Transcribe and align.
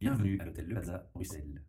Bienvenue 0.00 0.38
à 0.40 0.46
l'hôtel 0.46 0.64
Le 0.66 0.74
Plaza, 0.76 1.10
Bruxelles. 1.14 1.62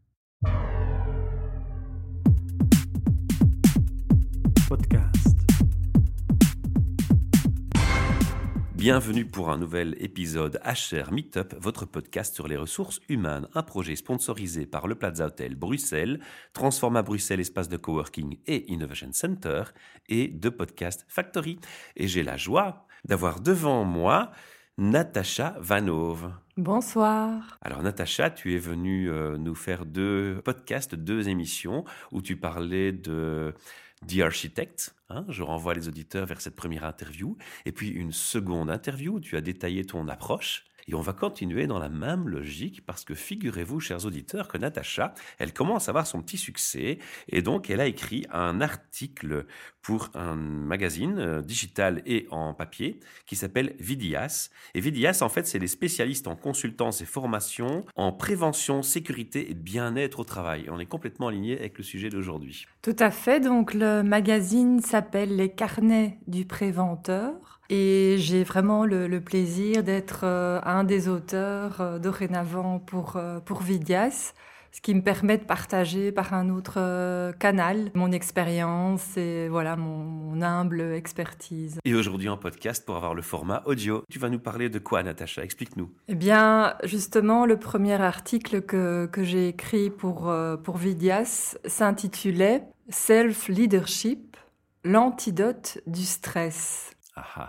Podcast. 4.69 5.37
Bienvenue 8.73 9.25
pour 9.25 9.49
un 9.49 9.57
nouvel 9.57 9.97
épisode 9.99 10.61
HR 10.63 11.11
Meetup, 11.11 11.55
votre 11.59 11.85
podcast 11.85 12.33
sur 12.33 12.47
les 12.47 12.55
ressources 12.55 13.01
humaines, 13.09 13.49
un 13.53 13.63
projet 13.63 13.97
sponsorisé 13.97 14.65
par 14.65 14.87
le 14.87 14.95
Plaza 14.95 15.25
Hotel 15.25 15.55
Bruxelles, 15.55 16.21
Transforma 16.53 17.01
Bruxelles 17.01 17.41
espace 17.41 17.67
de 17.67 17.75
coworking 17.75 18.37
et 18.47 18.71
Innovation 18.71 19.11
Center 19.11 19.63
et 20.07 20.29
de 20.29 20.47
Podcast 20.47 21.03
Factory. 21.09 21.59
Et 21.97 22.07
j'ai 22.07 22.23
la 22.23 22.37
joie 22.37 22.87
d'avoir 23.03 23.41
devant 23.41 23.83
moi 23.83 24.31
Natacha 24.77 25.55
Vanove. 25.59 26.33
Bonsoir. 26.57 27.57
Alors 27.61 27.83
Natacha, 27.83 28.29
tu 28.29 28.55
es 28.55 28.57
venue 28.57 29.09
euh, 29.09 29.37
nous 29.37 29.55
faire 29.55 29.85
deux 29.85 30.41
podcasts, 30.43 30.95
deux 30.95 31.29
émissions 31.29 31.83
où 32.11 32.21
tu 32.21 32.37
parlais 32.37 32.91
de 32.91 33.53
The 34.07 34.19
Architect. 34.21 34.95
hein, 35.09 35.25
je 35.29 35.43
renvoie 35.43 35.73
les 35.73 35.87
auditeurs 35.87 36.25
vers 36.25 36.41
cette 36.41 36.55
première 36.55 36.83
interview. 36.85 37.37
Et 37.65 37.71
puis 37.71 37.89
une 37.89 38.11
seconde 38.11 38.69
interview 38.71 39.15
où 39.15 39.19
tu 39.19 39.37
as 39.37 39.41
détaillé 39.41 39.85
ton 39.85 40.07
approche. 40.07 40.63
Et 40.87 40.95
on 40.95 41.01
va 41.01 41.13
continuer 41.13 41.67
dans 41.67 41.79
la 41.79 41.89
même 41.89 42.27
logique 42.27 42.85
parce 42.85 43.05
que 43.05 43.15
figurez-vous, 43.15 43.79
chers 43.79 44.05
auditeurs, 44.05 44.47
que 44.47 44.57
Natacha, 44.57 45.13
elle 45.39 45.53
commence 45.53 45.87
à 45.87 45.91
avoir 45.91 46.07
son 46.07 46.21
petit 46.21 46.37
succès. 46.37 46.97
Et 47.29 47.41
donc, 47.41 47.69
elle 47.69 47.81
a 47.81 47.87
écrit 47.87 48.25
un 48.31 48.61
article 48.61 49.45
pour 49.81 50.09
un 50.13 50.35
magazine 50.35 51.17
euh, 51.17 51.41
digital 51.41 52.01
et 52.05 52.27
en 52.29 52.53
papier 52.53 52.99
qui 53.25 53.35
s'appelle 53.35 53.75
Vidias. 53.79 54.49
Et 54.75 54.79
Vidias, 54.79 55.19
en 55.21 55.29
fait, 55.29 55.47
c'est 55.47 55.59
les 55.59 55.67
spécialistes 55.67 56.27
en 56.27 56.35
consultance 56.35 57.01
et 57.01 57.05
formation 57.05 57.85
en 57.95 58.11
prévention, 58.11 58.83
sécurité 58.83 59.49
et 59.49 59.53
bien-être 59.53 60.19
au 60.19 60.23
travail. 60.23 60.67
On 60.69 60.79
est 60.79 60.85
complètement 60.85 61.27
aligné 61.27 61.57
avec 61.57 61.77
le 61.77 61.83
sujet 61.83 62.09
d'aujourd'hui. 62.09 62.65
Tout 62.81 62.95
à 62.99 63.11
fait. 63.11 63.39
Donc, 63.39 63.73
le 63.73 64.03
magazine 64.03 64.81
s'appelle 64.81 65.35
Les 65.35 65.49
carnets 65.49 66.19
du 66.27 66.45
préventeur. 66.45 67.60
Et 67.73 68.17
j'ai 68.17 68.43
vraiment 68.43 68.85
le, 68.85 69.07
le 69.07 69.21
plaisir 69.21 69.81
d'être 69.81 70.21
euh, 70.25 70.59
un 70.65 70.83
des 70.83 71.07
auteurs 71.07 71.79
euh, 71.79 71.99
dorénavant 71.99 72.79
pour, 72.79 73.15
euh, 73.15 73.39
pour 73.39 73.61
Vidias, 73.61 74.33
ce 74.73 74.81
qui 74.81 74.93
me 74.93 75.01
permet 75.01 75.37
de 75.37 75.45
partager 75.45 76.11
par 76.11 76.33
un 76.33 76.49
autre 76.49 76.73
euh, 76.79 77.31
canal 77.31 77.89
mon 77.93 78.11
expérience 78.11 79.15
et 79.15 79.47
voilà 79.47 79.77
mon, 79.77 80.03
mon 80.03 80.41
humble 80.41 80.81
expertise. 80.81 81.79
Et 81.85 81.95
aujourd'hui 81.95 82.27
en 82.27 82.35
podcast 82.35 82.85
pour 82.85 82.97
avoir 82.97 83.15
le 83.15 83.21
format 83.21 83.63
audio. 83.65 84.03
Tu 84.11 84.19
vas 84.19 84.27
nous 84.27 84.39
parler 84.39 84.67
de 84.67 84.79
quoi, 84.79 85.01
Natacha? 85.01 85.41
Explique-nous. 85.41 85.89
Eh 86.09 86.15
bien, 86.15 86.75
justement, 86.83 87.45
le 87.45 87.55
premier 87.55 88.01
article 88.01 88.61
que, 88.63 89.05
que 89.05 89.23
j'ai 89.23 89.47
écrit 89.47 89.89
pour, 89.89 90.29
euh, 90.29 90.57
pour 90.57 90.75
Vidias 90.75 91.57
s'intitulait 91.65 92.63
Self-Leadership, 92.89 94.35
l'antidote 94.83 95.79
du 95.87 96.03
stress 96.03 96.90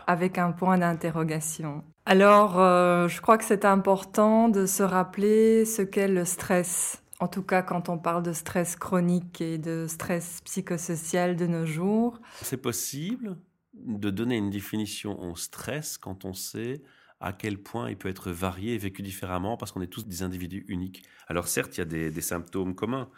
Avec 0.07 0.39
un 0.39 0.53
point 0.53 0.79
d'interrogation. 0.79 1.85
Alors, 2.05 2.59
euh, 2.59 3.09
je 3.09 3.21
crois 3.21 3.39
que 3.39 3.45
c'est 3.45 3.65
important 3.65 4.49
de 4.49 4.67
se 4.67 4.83
rappeler 4.83 5.65
ce 5.65 5.83
qu'est 5.83 6.09
le 6.09 6.25
stress. 6.25 7.03
En 7.21 7.29
tout 7.29 7.43
cas, 7.43 7.63
quand 7.63 7.89
on 7.89 7.99
parle 7.99 8.25
de 8.25 8.33
stress 8.33 8.75
chronique 8.75 9.41
et 9.41 9.59
de 9.59 9.87
stress 9.89 10.41
psychosocial 10.45 11.37
de 11.37 11.47
nos 11.47 11.65
jours. 11.65 12.21
C'est 12.41 12.61
possible 12.61 13.37
de 13.75 14.11
donner 14.11 14.37
une 14.37 14.51
définition 14.51 15.21
au 15.21 15.37
stress 15.37 15.97
quand 15.99 16.25
on 16.25 16.35
sait 16.35 16.83
à 17.21 17.33
quel 17.33 17.59
point 17.59 17.89
il 17.89 17.97
peut 17.97 18.09
être 18.09 18.33
varié 18.33 18.75
et 18.75 18.79
vécu 18.79 19.03
différemment 19.03 19.57
parce 19.57 19.71
qu'on 19.71 19.81
est 19.81 19.87
tous 19.87 20.07
des 20.07 20.25
individus 20.25 20.65
uniques. 20.67 21.05
Alors 21.29 21.47
certes, 21.47 21.77
il 21.77 21.79
y 21.79 21.83
a 21.83 21.87
des, 21.87 22.11
des 22.11 22.21
symptômes 22.21 22.75
communs, 22.75 23.09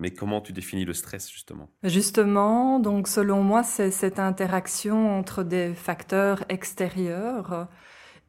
mais 0.00 0.10
comment 0.10 0.40
tu 0.40 0.52
définis 0.52 0.84
le 0.84 0.94
stress 0.94 1.30
justement? 1.30 1.68
Justement, 1.84 2.80
donc 2.80 3.06
selon 3.06 3.42
moi, 3.42 3.62
c'est 3.62 3.90
cette 3.90 4.18
interaction 4.18 5.16
entre 5.16 5.44
des 5.44 5.74
facteurs 5.74 6.44
extérieurs 6.48 7.68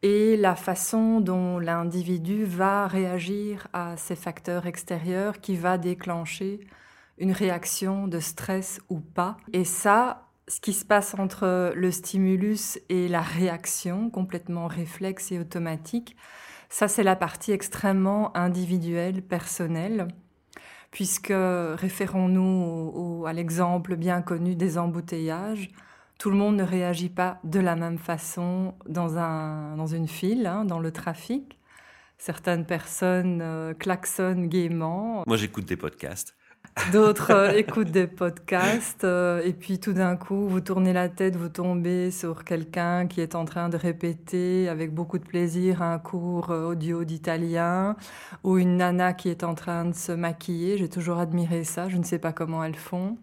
et 0.04 0.36
la 0.36 0.56
façon 0.56 1.22
dont 1.22 1.60
l'individu 1.60 2.44
va 2.44 2.88
réagir 2.88 3.68
à 3.74 3.98
ces 3.98 4.16
facteurs 4.16 4.66
extérieurs 4.68 5.40
qui 5.40 5.56
va 5.56 5.78
déclencher 5.78 6.60
une 7.18 7.31
réaction 7.31 8.08
de 8.08 8.20
stress 8.20 8.81
ou 8.90 9.00
pas. 9.00 9.38
Et 9.54 9.64
ça, 9.64 10.28
ce 10.48 10.60
qui 10.60 10.74
se 10.74 10.84
passe 10.84 11.14
entre 11.18 11.72
le 11.76 11.92
stimulus 11.92 12.80
et 12.90 13.08
la 13.08 13.22
réaction, 13.22 14.10
complètement 14.10 14.68
réflexe 14.68 15.31
et 15.31 15.40
automatique, 15.40 16.16
ça 16.70 16.88
c'est 16.88 17.04
la 17.04 17.16
partie 17.16 17.52
extrêmement 17.52 18.36
individuelle, 18.36 19.22
personnelle, 19.22 20.08
puisque 20.91 21.34
référons-nous 21.34 23.25
à 23.25 23.34
l'exemple 23.34 23.96
bien 23.96 24.22
connu 24.22 24.56
des 24.56 24.78
embouteillages, 24.78 25.69
tout 26.22 26.29
le 26.29 26.35
monde 26.35 26.57
ne 26.57 26.63
réagit 26.63 27.09
pas 27.09 27.40
de 27.44 27.59
la 27.59 27.75
même 27.75 27.97
façon 27.97 28.75
dans, 28.88 29.18
un, 29.18 29.75
dans 29.75 29.88
une 29.88 30.07
file, 30.07 30.46
hein, 30.46 30.66
dans 30.66 30.80
le 30.80 30.91
trafic. 30.91 31.57
Certaines 32.19 32.68
personnes 32.68 33.41
euh, 33.41 33.74
klaxonnent 33.74 34.47
gaiement, 34.47 35.24
Moi, 35.25 35.38
j'écoute 35.38 35.66
des 35.66 35.78
podcasts. 35.78 36.35
D'autres 36.92 37.31
euh, 37.31 37.52
écoutent 37.52 37.92
des 37.92 38.08
podcasts 38.08 39.03
euh, 39.03 39.42
et 39.44 39.53
puis 39.53 39.80
tout 39.80 39.94
d'un 39.94 40.16
coup, 40.16 40.47
vous 40.47 40.62
tournez 40.62 40.94
la 40.94 41.09
tête, 41.09 41.36
vous 41.36 41.50
tombez 41.50 42.12
sur 42.12 42.44
quelqu'un 42.44 43.08
qui 43.08 43.22
est 43.22 43.36
en 43.36 43.46
train 43.46 43.69
de 43.69 43.78
répéter 43.78 44.68
avec 44.69 44.94
beaucoup 44.94 45.18
de 45.18 45.24
plaisir 45.24 45.81
un 45.81 46.00
cours 46.00 46.52
euh, 46.52 46.69
audio 46.69 47.03
d'italien 47.03 47.96
ou 48.44 48.58
une 48.58 48.78
nana 48.78 49.14
qui 49.14 49.30
est 49.30 49.44
en 49.44 49.53
train 49.53 49.86
de 49.86 49.94
se 49.94 50.12
maquiller. 50.12 50.78
J'ai 50.78 50.90
toujours 50.90 51.19
admiré 51.19 51.64
ça, 51.64 51.88
je 51.90 51.97
ne 51.97 52.03
sais 52.03 52.19
pas 52.19 52.31
comment 52.31 52.64
elles 52.64 52.75
font. 52.75 53.18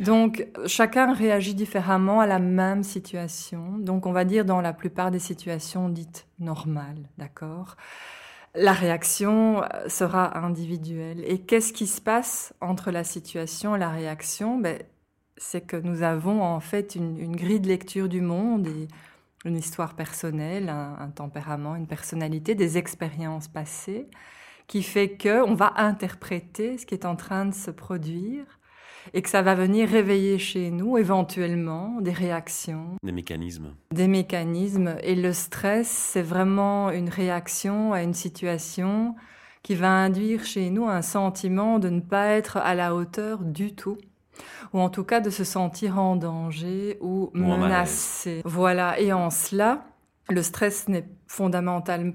Donc, 0.00 0.46
chacun 0.66 1.12
réagit 1.12 1.54
différemment 1.54 2.20
à 2.20 2.26
la 2.26 2.38
même 2.38 2.82
situation. 2.82 3.78
Donc, 3.78 4.06
on 4.06 4.12
va 4.12 4.24
dire 4.24 4.44
dans 4.44 4.60
la 4.60 4.72
plupart 4.72 5.10
des 5.10 5.18
situations 5.18 5.88
dites 5.88 6.26
normales, 6.38 7.08
d'accord? 7.18 7.76
La 8.54 8.72
réaction 8.72 9.62
euh, 9.62 9.88
sera 9.88 10.38
individuelle. 10.38 11.22
Et 11.26 11.40
qu'est-ce 11.40 11.72
qui 11.72 11.86
se 11.86 12.00
passe 12.00 12.54
entre 12.60 12.90
la 12.90 13.04
situation 13.04 13.76
et 13.76 13.78
la 13.78 13.90
réaction? 13.90 14.58
Ben, 14.58 14.78
C'est 15.36 15.62
que 15.62 15.76
nous 15.76 16.02
avons 16.02 16.42
en 16.42 16.60
fait 16.60 16.94
une, 16.94 17.34
grille 17.36 17.60
de 17.60 17.68
lecture 17.68 18.08
du 18.08 18.20
monde 18.20 18.66
et 18.66 18.88
une 19.44 19.56
histoire 19.56 19.94
personnelle, 19.94 20.68
un, 20.68 20.96
un, 20.98 21.08
tempérament, 21.08 21.76
une 21.76 21.86
personnalité, 21.86 22.54
des 22.54 22.76
expériences 22.76 23.48
passées, 23.48 24.08
qui 24.66 24.82
fait 24.82 25.16
que 25.16 25.42
on 25.42 25.54
va 25.54 25.72
interpréter 25.76 26.78
ce 26.78 26.86
qui 26.86 26.94
est 26.94 27.06
en 27.06 27.16
train 27.16 27.46
de 27.46 27.54
se 27.54 27.70
produire 27.70 28.59
et 29.14 29.22
que 29.22 29.28
ça 29.28 29.42
va 29.42 29.54
venir 29.54 29.88
réveiller 29.88 30.38
chez 30.38 30.70
nous 30.70 30.98
éventuellement 30.98 32.00
des 32.00 32.12
réactions. 32.12 32.96
Des 33.02 33.12
mécanismes. 33.12 33.74
Des 33.92 34.08
mécanismes. 34.08 34.96
Et 35.02 35.14
le 35.14 35.32
stress, 35.32 35.88
c'est 35.88 36.22
vraiment 36.22 36.90
une 36.90 37.08
réaction 37.08 37.92
à 37.92 38.02
une 38.02 38.14
situation 38.14 39.14
qui 39.62 39.74
va 39.74 39.90
induire 39.90 40.44
chez 40.44 40.70
nous 40.70 40.88
un 40.88 41.02
sentiment 41.02 41.78
de 41.78 41.88
ne 41.88 42.00
pas 42.00 42.28
être 42.28 42.56
à 42.56 42.74
la 42.74 42.94
hauteur 42.94 43.40
du 43.40 43.74
tout 43.74 43.98
ou 44.72 44.80
en 44.80 44.88
tout 44.88 45.04
cas 45.04 45.20
de 45.20 45.30
se 45.30 45.44
sentir 45.44 45.98
en 45.98 46.16
danger 46.16 46.98
ou, 47.00 47.30
Ou 47.34 47.44
en 47.44 47.58
menacé. 47.58 48.42
Voilà, 48.44 48.98
et 49.00 49.12
en 49.12 49.30
cela, 49.30 49.84
le 50.28 50.42
stress 50.42 50.88
n'est 50.88 51.08
fondamental, 51.26 52.12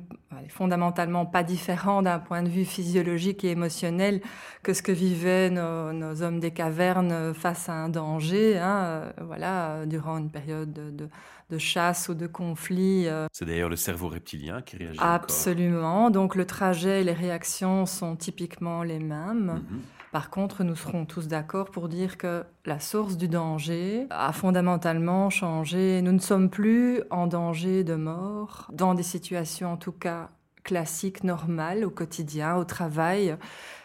fondamentalement 0.50 1.26
pas 1.26 1.44
différent 1.44 2.02
d'un 2.02 2.20
point 2.20 2.44
de 2.44 2.50
vue 2.50 2.66
physiologique 2.66 3.44
et 3.44 3.52
émotionnel 3.52 4.22
que 4.64 4.74
ce 4.74 4.82
que 4.82 4.92
vivaient 4.92 5.50
nos, 5.50 6.22
hommes 6.22 6.40
des 6.40 6.52
cavernes 6.52 7.34
face 7.34 7.70
à 7.70 7.74
un 7.74 7.90
danger, 7.90 8.58
hein, 8.58 8.84
euh, 8.84 9.12
voilà, 9.22 9.86
durant 9.86 10.18
une 10.18 10.30
période 10.30 10.72
de, 10.72 10.92
de, 10.92 11.10
de 11.50 11.58
chasse 11.58 12.10
ou 12.10 12.14
de 12.14 12.28
conflit. 12.28 13.08
euh. 13.08 13.28
C'est 13.32 13.46
d'ailleurs 13.46 13.70
le 13.70 13.76
cerveau 13.76 14.08
reptilien 14.10 14.62
qui 14.62 14.78
réagit. 14.78 15.00
Absolument. 15.02 16.10
Donc 16.10 16.36
le 16.36 16.46
trajet 16.46 17.02
et 17.02 17.04
les 17.04 17.14
réactions 17.14 17.86
sont 17.86 18.16
typiquement 18.16 18.84
les 18.84 19.00
mêmes. 19.00 19.64
Mhm. 19.70 19.82
Par 20.12 20.30
contre, 20.30 20.64
nous 20.64 20.76
serons 20.76 21.06
tous 21.06 21.28
d'accord 21.28 21.72
pour 21.72 21.90
dire 21.90 22.18
que 22.18 22.46
la 22.66 22.80
source 22.80 23.18
du 23.18 23.28
danger 23.28 24.08
a 24.12 24.32
fondamentalement 24.32 25.30
changé. 25.30 26.02
Nous 26.02 26.14
ne 26.14 26.20
sommes 26.20 26.50
plus 26.50 27.02
en 27.10 27.28
danger 27.28 27.84
de 27.84 27.96
mort 27.96 28.70
dans 28.72 28.94
des 28.94 29.04
situations 29.04 29.74
en 29.74 29.78
tout 29.78 29.92
cas 29.92 30.30
classiques, 30.64 31.24
normales, 31.24 31.86
au 31.86 31.90
quotidien, 31.90 32.56
au 32.56 32.64
travail. 32.64 33.36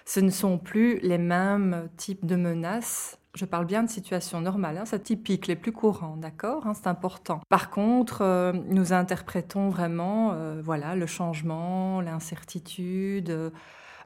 Ce 0.04 0.20
ne 0.20 0.30
sont 0.30 0.56
plus 0.58 0.98
les 1.00 1.18
mêmes 1.18 1.88
types 1.96 2.24
de 2.24 2.36
menaces. 2.36 3.18
Je 3.36 3.44
parle 3.44 3.64
bien 3.64 3.84
de 3.84 3.88
situations 3.88 4.40
normales, 4.40 4.76
hein, 4.76 4.84
c'est 4.84 5.04
typique, 5.04 5.46
les 5.46 5.54
plus 5.54 5.70
courants, 5.70 6.16
d'accord 6.16 6.66
hein, 6.66 6.74
C'est 6.74 6.88
important. 6.88 7.40
Par 7.48 7.70
contre, 7.70 8.22
euh, 8.22 8.52
nous 8.52 8.92
interprétons 8.92 9.68
vraiment 9.68 10.32
euh, 10.32 10.60
voilà, 10.64 10.96
le 10.96 11.06
changement, 11.06 12.00
l'incertitude, 12.00 13.30
euh, 13.30 13.50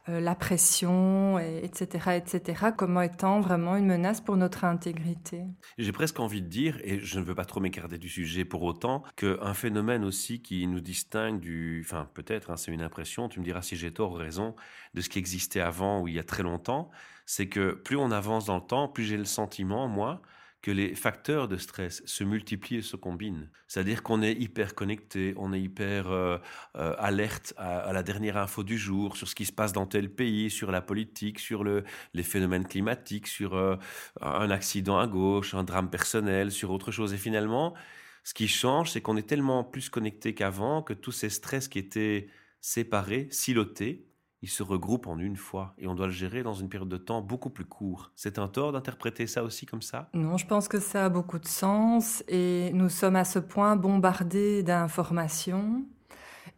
la 0.07 0.35
pression, 0.35 1.39
etc., 1.39 2.17
etc., 2.17 2.67
comme 2.77 3.01
étant 3.03 3.41
vraiment 3.41 3.77
une 3.77 3.87
menace 3.87 4.21
pour 4.21 4.37
notre 4.37 4.65
intégrité. 4.65 5.45
J'ai 5.79 5.93
presque 5.93 6.21
envie 6.21 6.43
de 6.43 6.49
dire, 6.49 6.79
et 6.85 7.01
je 7.01 7.19
ne 7.19 7.25
veux 7.25 7.35
pas 7.35 7.45
trop 7.45 7.61
m'écarter 7.61 7.99
du 7.99 8.09
sujet 8.09 8.45
pour 8.45 8.63
autant, 8.63 9.03
qu'un 9.17 9.55
phénomène 9.55 10.05
aussi 10.05 10.43
qui 10.43 10.67
nous 10.67 10.81
distingue 10.81 11.41
du, 11.41 11.83
enfin 11.85 12.09
peut-être, 12.15 12.51
hein, 12.51 12.57
c'est 12.57 12.73
une 12.73 12.83
impression, 12.83 13.29
tu 13.29 13.41
me 13.41 13.45
diras 13.45 13.63
si 13.63 13.77
j'ai 13.77 13.93
tort 13.93 14.13
ou 14.13 14.15
raison, 14.15 14.55
de 14.93 15.01
ce 15.01 15.09
qui 15.09 15.19
existait 15.19 15.61
avant 15.61 16.03
ou 16.03 16.09
il 16.09 16.15
y 16.15 16.19
a 16.19 16.25
très 16.25 16.43
longtemps, 16.43 16.91
c'est 17.27 17.49
que 17.49 17.73
plus 17.73 17.97
on 17.97 18.11
avance 18.11 18.47
dans 18.47 18.57
le 18.57 18.67
temps, 18.67 18.89
plus 18.89 19.05
j'ai 19.05 19.17
le 19.17 19.25
sentiment, 19.25 19.89
moi, 19.89 20.21
que 20.65 20.71
les 20.71 20.95
facteurs 20.95 21.47
de 21.47 21.59
stress 21.59 22.03
se 22.07 22.25
multiplient 22.25 22.79
et 22.79 22.83
se 22.83 22.97
combinent. 22.97 23.51
C'est-à-dire 23.69 24.03
qu'on 24.03 24.23
est 24.23 24.33
hyper 24.33 24.75
connecté, 24.75 25.35
on 25.37 25.53
est 25.53 25.61
hyper 25.61 26.11
euh, 26.11 26.39
euh, 26.77 26.95
alerte 26.97 27.53
à, 27.59 27.93
la 27.93 28.03
dernière 28.03 28.39
info 28.39 28.63
du 28.65 28.79
jour, 28.79 29.19
sur 29.19 29.29
ce 29.29 29.35
qui 29.35 29.45
se 29.45 29.53
passe 29.53 29.75
dans 29.75 29.85
tel 29.85 30.09
pays, 30.09 30.49
sur 30.49 30.71
la 30.71 30.81
politique, 30.81 31.39
sur 31.39 31.65
le, 31.65 31.85
les 32.15 32.23
phénomènes 32.23 32.67
climatiques, 32.67 33.27
sur 33.27 33.55
euh, 33.55 33.77
un 34.23 34.51
accident 34.51 34.99
à 34.99 35.07
gauche, 35.07 35.53
un 35.53 35.65
drame 35.65 35.91
personnel, 35.91 36.51
sur 36.51 36.71
autre 36.71 36.91
chose. 36.91 37.13
Et 37.13 37.19
finalement, 37.19 37.75
ce 38.23 38.33
qui 38.33 38.49
change, 38.49 38.91
c'est 38.91 39.03
qu'on 39.03 39.19
est 39.19 39.29
tellement 39.29 39.65
plus 39.65 39.91
connecté 39.91 40.35
qu'avant 40.35 40.83
que 40.83 40.95
tous 40.95 41.13
ces 41.13 41.29
stress 41.29 41.69
qui 41.69 41.79
étaient 41.79 42.29
séparés, 42.63 43.29
silotés, 43.31 44.09
il 44.45 44.49
se 44.49 44.63
regroupe 44.63 45.07
en 45.07 45.19
une 45.19 45.37
fois 45.37 45.73
et 45.79 45.87
on 45.87 45.95
doit 45.95 46.05
le 46.05 46.13
gérer 46.13 46.43
dans 46.43 46.53
une 46.53 46.69
période 46.69 46.91
de 46.91 46.99
temps 46.99 47.23
beaucoup 47.23 47.49
plus 47.49 47.65
court. 47.65 48.13
C'est 48.15 48.39
un 48.39 48.47
tort 48.47 48.73
d'interpréter 48.73 49.27
ça 49.27 49.43
aussi 49.43 49.65
comme 49.65 49.81
ça? 49.81 50.11
Non, 50.13 50.37
je 50.37 50.47
pense 50.47 50.69
que 50.69 50.81
ça 50.81 51.07
a 51.07 51.09
beaucoup 51.09 51.39
de 51.39 51.47
sens 51.47 52.23
et 52.29 52.71
nous 52.75 52.91
sommes 52.91 53.17
à 53.17 53.25
ce 53.25 53.39
point 53.39 53.75
bombardés 53.75 54.63
d'informations 54.63 55.87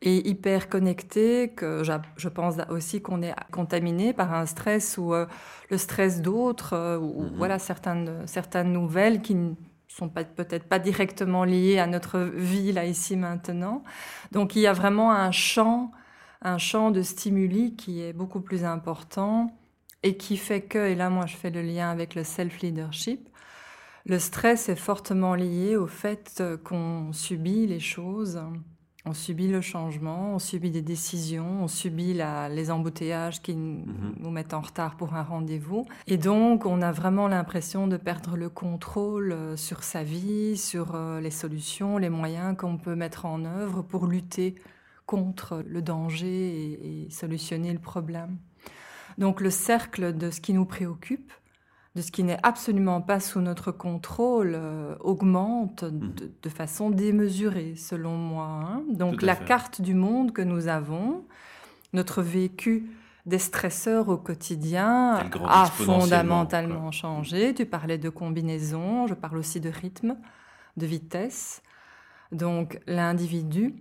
et 0.02 0.28
hyper 0.28 0.68
connectés 0.68 1.50
que 1.50 1.84
je 1.84 2.28
pense 2.28 2.56
aussi 2.70 3.02
qu'on 3.02 3.22
est 3.22 3.34
contaminé 3.52 4.12
par 4.12 4.34
un 4.34 4.46
stress 4.46 4.98
ou 4.98 5.14
euh, 5.14 5.26
le 5.70 5.78
stress 5.78 6.20
d'autres 6.20 6.72
euh, 6.72 6.98
ou 6.98 7.22
mm-hmm. 7.22 7.36
voilà 7.36 7.60
certaines 7.60 8.26
certaines 8.26 8.72
nouvelles 8.72 9.22
qui 9.22 9.36
ne 9.36 9.54
sont 9.86 10.08
peut-être 10.08 10.68
pas 10.68 10.80
directement 10.80 11.44
liées 11.44 11.78
à 11.78 11.86
notre 11.86 12.18
vie 12.18 12.72
là 12.72 12.84
ici 12.84 13.16
maintenant. 13.16 13.84
Donc 14.32 14.56
il 14.56 14.62
y 14.62 14.66
a 14.66 14.72
vraiment 14.72 15.12
un 15.12 15.30
champ 15.30 15.92
un 16.42 16.58
champ 16.58 16.90
de 16.90 17.02
stimuli 17.02 17.76
qui 17.76 18.02
est 18.02 18.12
beaucoup 18.12 18.40
plus 18.40 18.64
important 18.64 19.56
et 20.02 20.16
qui 20.16 20.36
fait 20.36 20.62
que, 20.62 20.78
et 20.78 20.94
là 20.94 21.10
moi 21.10 21.26
je 21.26 21.36
fais 21.36 21.50
le 21.50 21.62
lien 21.62 21.90
avec 21.90 22.14
le 22.14 22.24
self-leadership, 22.24 23.28
le 24.04 24.18
stress 24.20 24.68
est 24.68 24.76
fortement 24.76 25.34
lié 25.34 25.76
au 25.76 25.88
fait 25.88 26.42
qu'on 26.62 27.12
subit 27.12 27.66
les 27.66 27.80
choses, 27.80 28.40
on 29.04 29.14
subit 29.14 29.46
le 29.48 29.60
changement, 29.60 30.34
on 30.34 30.38
subit 30.40 30.72
des 30.72 30.82
décisions, 30.82 31.62
on 31.62 31.68
subit 31.68 32.12
les 32.50 32.70
embouteillages 32.70 33.40
qui 33.40 33.54
mhm. 33.54 34.16
nous 34.18 34.30
mettent 34.30 34.52
en 34.52 34.60
retard 34.60 34.96
pour 34.96 35.14
un 35.14 35.22
rendez-vous. 35.22 35.86
Et 36.08 36.18
donc, 36.18 36.66
on 36.66 36.82
a 36.82 36.90
vraiment 36.90 37.28
l'impression 37.28 37.86
de 37.86 37.96
perdre 37.96 38.36
le 38.36 38.48
contrôle 38.48 39.32
euh, 39.32 39.56
sur 39.56 39.84
sa 39.84 40.02
vie, 40.02 40.56
sur 40.56 40.94
euh, 40.94 41.20
les 41.20 41.30
solutions, 41.30 41.98
les 41.98 42.10
moyens 42.10 42.56
qu'on 42.56 42.78
peut 42.78 42.96
mettre 42.96 43.26
en 43.26 43.44
œuvre 43.44 43.82
pour 43.82 44.06
lutter 44.06 44.56
contre 45.06 45.62
le 45.66 45.82
danger 45.82 47.06
et, 47.06 47.10
solutionner 47.10 47.72
le 47.72 47.78
problème. 47.78 48.38
Donc 49.18 49.40
le 49.40 49.50
cercle 49.50 50.16
de 50.16 50.30
ce 50.30 50.40
qui 50.40 50.52
nous 50.52 50.66
préoccupe, 50.66 51.32
de 51.94 52.02
ce 52.02 52.12
qui 52.12 52.24
n'est 52.24 52.38
absolument 52.42 53.00
pas 53.00 53.20
sous 53.20 53.40
notre 53.40 53.72
contrôle, 53.72 54.52
euh, 54.54 54.96
augmente 55.00 55.84
mhm. 55.84 56.14
de, 56.42 56.48
façon 56.50 56.90
démesurée, 56.90 57.74
selon 57.76 58.16
moi. 58.16 58.60
Hein. 58.66 58.82
Donc 58.90 59.22
la 59.22 59.36
carte 59.36 59.80
du 59.80 59.94
monde 59.94 60.32
que 60.32 60.42
nous 60.42 60.68
avons, 60.68 61.24
notre 61.94 62.20
vécu 62.20 62.90
des 63.24 63.38
stresseurs 63.38 64.08
au 64.08 64.16
quotidien 64.16 65.28
a 65.48 65.66
fondamentalement 65.66 66.92
changé. 66.92 67.54
Tu 67.54 67.66
parlais 67.66 67.98
de 67.98 68.08
combinaison, 68.08 69.06
je 69.06 69.14
parle 69.14 69.38
aussi 69.38 69.60
de 69.60 69.68
rythme, 69.68 70.16
de 70.76 70.86
vitesse. 70.86 71.62
Donc 72.30 72.78
l'individu 72.86 73.74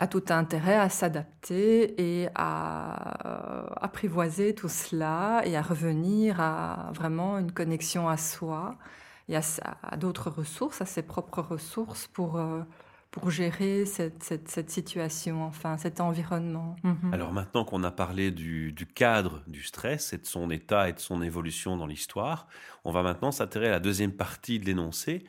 a 0.00 0.06
tout 0.06 0.24
intérêt 0.30 0.76
à 0.76 0.88
s'adapter 0.88 2.22
et 2.22 2.28
à 2.34 3.26
euh, 3.26 3.66
apprivoiser 3.76 4.54
tout 4.54 4.70
cela 4.70 5.42
et 5.44 5.56
à 5.56 5.62
revenir 5.62 6.40
à 6.40 6.90
vraiment 6.94 7.38
une 7.38 7.52
connexion 7.52 8.08
à 8.08 8.16
soi 8.16 8.78
et 9.28 9.36
à, 9.36 9.96
d'autres 9.98 10.30
ressources, 10.30 10.80
à 10.80 10.86
ses 10.86 11.02
propres 11.02 11.42
ressources 11.42 12.06
pour, 12.06 12.38
euh, 12.38 12.62
pour 13.10 13.30
gérer 13.30 13.84
cette, 13.84 14.22
cette, 14.22 14.70
situation, 14.70 15.44
enfin 15.44 15.76
cet 15.76 16.00
environnement. 16.00 16.76
Mhm. 16.82 17.12
Alors 17.12 17.32
maintenant 17.34 17.66
qu'on 17.66 17.84
a 17.84 17.90
parlé 17.90 18.30
du, 18.30 18.72
du, 18.72 18.86
cadre 18.86 19.42
du 19.48 19.62
stress 19.62 20.14
et 20.14 20.18
de 20.18 20.26
son 20.26 20.50
état 20.50 20.88
et 20.88 20.94
de 20.94 20.98
son 20.98 21.20
évolution 21.20 21.76
dans 21.76 21.86
l'histoire, 21.86 22.48
on 22.84 22.90
va 22.90 23.02
maintenant 23.02 23.32
s'atterrir 23.32 23.68
à 23.68 23.72
la 23.72 23.80
deuxième 23.80 24.12
partie 24.12 24.58
de 24.58 24.64
l'énoncé 24.64 25.24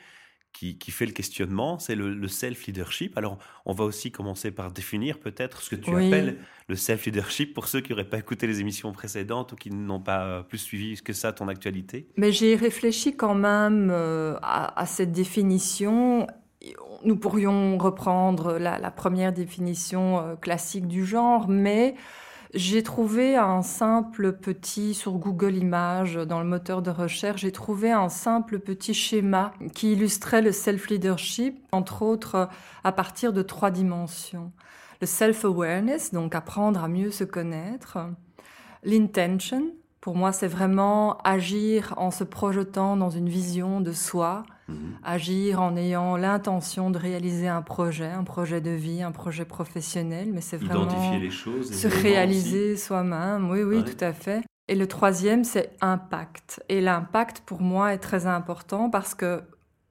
qui, 0.54 0.92
fait 0.92 1.06
le 1.06 1.12
questionnement, 1.12 1.80
c'est 1.80 1.96
le, 1.96 2.28
self-leadership. 2.28 3.18
Alors, 3.18 3.40
on 3.66 3.74
va 3.74 3.84
aussi 3.84 4.12
commencer 4.12 4.52
par 4.52 4.72
définir 4.72 5.20
peut-être 5.20 5.62
ce 5.62 5.72
que 5.72 5.76
tu 5.76 5.90
appelles 5.90 6.38
le 6.68 6.76
self-leadership 6.76 7.54
pour 7.54 7.68
ceux 7.68 7.82
qui 7.82 7.92
n'auraient 7.92 8.10
pas 8.10 8.20
écouté 8.20 8.48
les 8.48 8.60
émissions 8.60 8.92
précédentes 8.92 9.54
ou 9.54 9.56
qui 9.56 9.72
n'ont 9.72 10.00
pas 10.00 10.44
plus 10.44 10.60
suivi 10.60 11.02
que 11.02 11.14
ça 11.14 11.34
ton 11.34 11.48
actualité. 11.48 12.08
Mais 12.16 12.32
j'ai 12.32 12.56
réfléchi 12.56 13.16
quand 13.16 13.36
même 13.36 13.90
euh, 13.92 14.38
à, 14.42 14.86
cette 14.86 15.12
définition. 15.12 16.28
Nous 17.04 17.16
pourrions 17.16 17.78
reprendre 17.78 18.58
la, 18.60 18.78
la 18.78 18.92
première 18.92 19.34
définition 19.34 20.20
euh, 20.20 20.36
classique 20.36 20.88
du 20.88 21.06
genre, 21.06 21.48
mais 21.48 21.96
j'ai 22.54 22.84
trouvé 22.84 23.38
un 23.38 23.62
simple 23.62 24.34
petit, 24.34 24.94
sur 24.94 25.14
Google 25.14 25.56
Images, 25.56 26.16
dans 26.16 26.40
le 26.40 26.46
moteur 26.46 26.82
de 26.82 26.92
recherche, 26.92 27.42
j'ai 27.42 27.52
trouvé 27.52 27.92
un 27.92 28.10
simple 28.10 28.60
petit 28.60 28.94
schéma 28.94 29.54
qui 29.74 29.94
illustrait 29.94 30.42
le 30.42 30.52
self-leadership, 30.52 31.58
entre 31.72 32.02
autres 32.02 32.50
à 32.84 32.92
partir 32.92 33.32
de 33.32 33.42
trois 33.42 33.72
dimensions. 33.72 34.52
Le 35.00 35.08
self-awareness, 35.08 36.14
donc 36.14 36.36
apprendre 36.36 36.84
à 36.84 36.90
mieux 36.90 37.12
se 37.12 37.24
connaître. 37.24 37.98
L'intention, 38.84 39.72
pour 40.02 40.16
moi, 40.16 40.32
c'est 40.32 40.48
vraiment 40.48 41.20
agir 41.20 41.94
en 41.98 42.12
se 42.12 42.24
projetant 42.24 42.98
dans 42.98 43.10
une 43.10 43.30
vision 43.30 43.80
de 43.80 43.94
soi, 43.94 44.44
Mhm. 44.72 44.98
agir 45.04 45.62
en 45.62 45.76
ayant 45.76 46.18
l'intention 46.18 46.90
de 46.90 46.98
réaliser 46.98 47.48
un 47.48 47.62
projet, 47.62 48.10
un 48.10 48.24
projet 48.24 48.62
de 48.62 48.72
vie, 48.72 49.02
un 49.02 49.12
projet 49.12 49.46
professionnel, 49.46 50.32
mais 50.34 50.42
c'est 50.42 50.58
vraiment 50.58 50.84
Identifier 50.84 51.20
les 51.20 51.32
choses, 51.32 51.72
se 51.72 51.88
réaliser 51.88 52.78
soi-même. 52.78 53.50
Oui, 53.50 53.64
oui, 53.64 53.84
tout 53.84 54.04
à 54.04 54.14
fait. 54.14 54.42
Et 54.68 54.76
le 54.76 54.88
troisième, 54.88 55.44
c'est 55.44 55.76
impact. 55.82 56.64
Et 56.70 56.82
l'impact, 56.82 57.42
pour 57.46 57.62
moi, 57.62 57.94
est 57.94 57.98
très 57.98 58.26
important 58.26 58.90
parce 58.90 59.14
que 59.14 59.44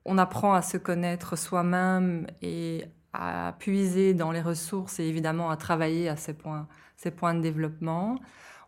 on 0.04 0.16
apprend 0.16 0.54
à 0.54 0.62
se 0.62 0.78
connaître 0.78 1.36
soi-même 1.36 2.26
et 2.40 2.84
à 3.12 3.54
puiser 3.58 4.14
dans 4.14 4.32
les 4.32 4.40
ressources 4.40 4.98
et 5.00 5.04
évidemment 5.04 5.50
à 5.50 5.56
travailler 5.56 6.08
à 6.08 6.16
ces 6.16 6.32
points, 6.32 6.66
ces 6.96 7.10
points 7.10 7.34
de 7.34 7.40
développement. 7.40 8.16